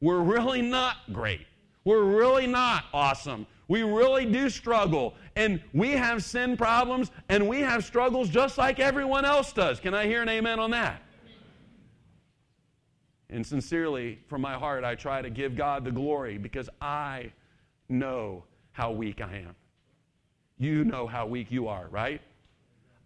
[0.00, 1.46] we're really not great.
[1.84, 3.46] We're really not awesome.
[3.68, 5.14] We really do struggle.
[5.36, 9.80] And we have sin problems and we have struggles just like everyone else does.
[9.80, 11.02] Can I hear an amen on that?
[13.30, 17.32] And sincerely, from my heart, I try to give God the glory because I
[17.88, 19.56] know how weak I am.
[20.58, 22.20] You know how weak you are, right?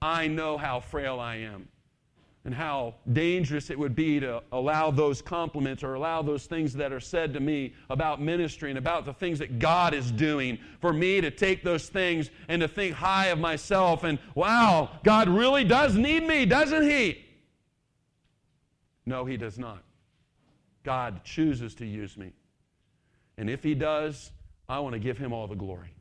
[0.02, 1.68] I know how frail I am
[2.48, 6.94] and how dangerous it would be to allow those compliments or allow those things that
[6.94, 10.94] are said to me about ministry and about the things that God is doing for
[10.94, 15.62] me to take those things and to think high of myself and, wow, God really
[15.62, 17.22] does need me, doesn't He?
[19.04, 19.82] No, He does not.
[20.84, 22.32] God chooses to use me.
[23.36, 24.32] And if He does,
[24.70, 25.94] I want to give Him all the glory.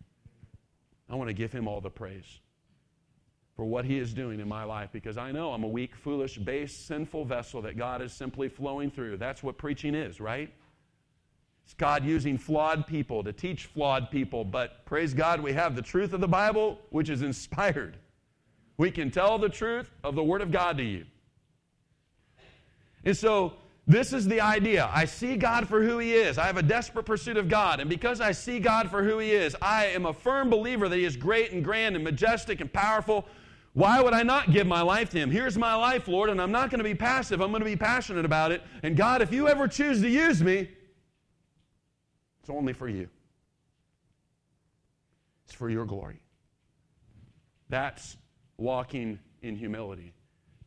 [1.10, 2.40] I want to give Him all the praise
[3.58, 6.38] for what He is doing in my life because I know I'm a weak, foolish,
[6.38, 9.18] base, sinful vessel that God is simply flowing through.
[9.18, 10.54] That's what preaching is, right?
[11.66, 15.82] It's God using flawed people to teach flawed people, but praise God, we have the
[15.82, 17.98] truth of the Bible, which is inspired.
[18.78, 21.06] We can tell the truth of the Word of God to you.
[23.04, 23.54] And so,
[23.88, 24.90] this is the idea.
[24.94, 26.38] I see God for who He is.
[26.38, 27.80] I have a desperate pursuit of God.
[27.80, 30.98] And because I see God for who He is, I am a firm believer that
[30.98, 33.26] He is great and grand and majestic and powerful.
[33.78, 35.30] Why would I not give my life to Him?
[35.30, 37.42] Here's my life, Lord, and I'm not going to be passive.
[37.42, 38.64] I'm going to be passionate about it.
[38.82, 40.72] And God, if you ever choose to use me,
[42.40, 43.08] it's only for you,
[45.46, 46.20] it's for your glory.
[47.70, 48.18] That's
[48.58, 50.12] walking in humility.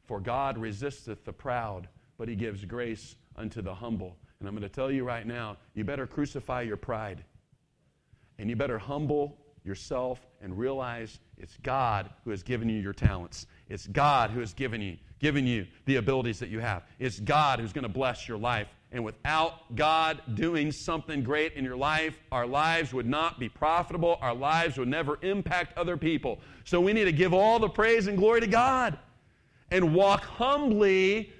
[0.04, 1.88] For God resisteth the proud
[2.20, 4.14] but he gives grace unto the humble.
[4.38, 7.24] And I'm going to tell you right now, you better crucify your pride.
[8.38, 13.47] And you better humble yourself and realize it's God who has given you your talents.
[13.68, 16.84] It's God who has given you, given you the abilities that you have.
[16.99, 18.68] It's God who's going to bless your life.
[18.93, 24.18] And without God doing something great in your life, our lives would not be profitable.
[24.20, 26.41] Our lives would never impact other people.
[26.64, 28.99] So we need to give all the praise and glory to God.
[29.70, 31.32] and walk humbly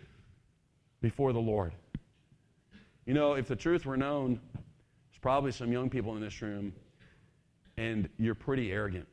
[1.01, 1.73] before the Lord.
[3.07, 6.73] You know, if the truth were known, there's probably some young people in this room,
[7.81, 9.09] and you're pretty arrogant.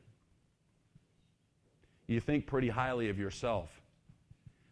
[2.06, 3.70] You think pretty highly of yourself.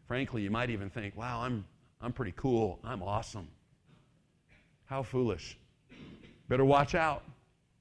[0.07, 1.65] Frankly, you might even think, wow, I'm,
[2.03, 2.79] I'm pretty cool.
[2.85, 3.49] I'm awesome.
[4.85, 5.59] How foolish.
[6.47, 7.25] Better watch out.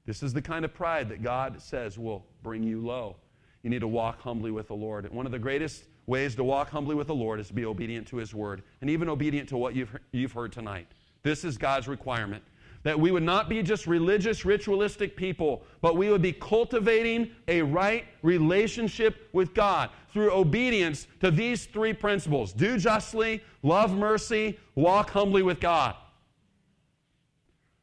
[0.06, 3.16] This is the kind of pride that God says will bring you low.
[3.62, 5.04] You need to walk humbly with the Lord.
[5.04, 7.66] And one of the greatest ways to walk humbly with the Lord is to be
[7.66, 10.86] obedient to His word and even obedient to what you've, you've heard tonight.
[11.22, 12.42] This is God's requirement.
[12.86, 17.62] That we would not be just religious, ritualistic people, but we would be cultivating a
[17.62, 25.10] right relationship with God through obedience to these three principles do justly, love mercy, walk
[25.10, 25.96] humbly with God.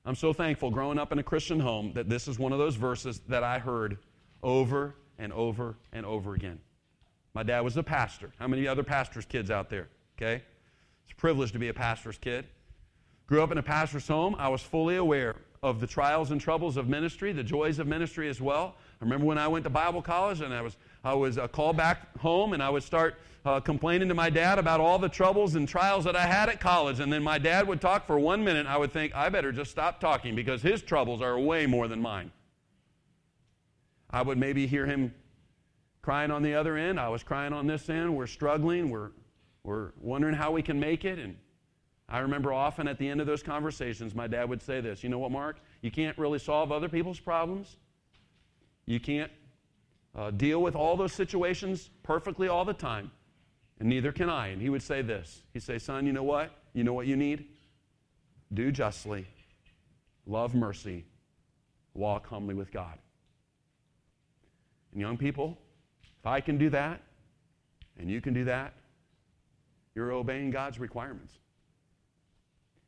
[0.06, 2.78] I'm so thankful growing up in a Christian home that this is one of those
[2.78, 3.98] verses that I heard
[4.42, 6.60] over and over and over again.
[7.34, 8.32] My dad was a pastor.
[8.40, 9.90] How many other pastors' kids out there?
[10.18, 10.42] Okay?
[11.04, 12.46] It's a privilege to be a pastor's kid.
[13.34, 14.36] Grew up in a pastor's home.
[14.38, 18.30] I was fully aware of the trials and troubles of ministry, the joys of ministry
[18.30, 18.76] as well.
[19.02, 21.76] I remember when I went to Bible college and I was, I was uh, called
[21.76, 25.56] back home and I would start uh, complaining to my dad about all the troubles
[25.56, 27.00] and trials that I had at college.
[27.00, 28.68] And then my dad would talk for one minute.
[28.68, 32.04] I would think, I better just stop talking because his troubles are way more than
[32.04, 32.32] mine.
[34.12, 35.12] I would maybe hear him
[36.04, 37.00] crying on the other end.
[37.00, 38.16] I was crying on this end.
[38.16, 38.92] We're struggling.
[38.92, 39.10] We're,
[39.64, 41.18] we're wondering how we can make it.
[41.18, 41.36] And
[42.10, 45.10] I remember often at the end of those conversations, my dad would say this You
[45.10, 45.58] know what, Mark?
[45.82, 47.78] You can't really solve other people's problems.
[48.86, 49.32] You can't
[50.16, 53.12] uh, deal with all those situations perfectly all the time.
[53.80, 54.48] And neither can I.
[54.48, 56.52] And he would say this He'd say, Son, you know what?
[56.74, 57.48] You know what you need?
[58.54, 59.26] Do justly,
[60.28, 61.06] love mercy,
[61.94, 62.98] walk humbly with God.
[64.92, 65.58] And young people,
[66.20, 67.02] if I can do that,
[67.98, 68.74] and you can do that,
[69.96, 71.34] you're obeying God's requirements.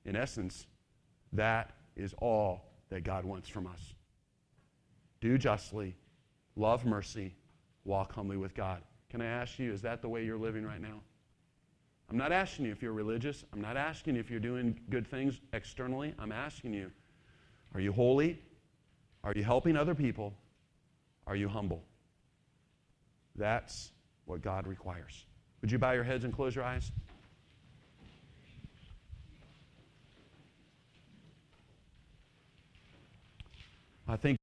[0.05, 0.67] In essence,
[1.33, 3.95] that is all that God wants from us.
[5.21, 5.95] Do justly,
[6.55, 7.35] love mercy,
[7.83, 8.81] walk humbly with God.
[9.09, 11.01] Can I ask you, is that the way you're living right now?
[12.09, 13.43] I'm not asking you if you're religious.
[13.51, 16.13] I'm not asking you if you're doing good things externally.
[16.19, 16.91] I'm asking you,
[17.73, 18.39] are you holy?
[19.23, 20.33] Are you helping other people?
[21.25, 21.83] Are you humble?
[23.35, 23.91] That's
[24.25, 25.25] what God requires.
[25.61, 26.91] Would you bow your heads and close your eyes?
[34.07, 34.37] I think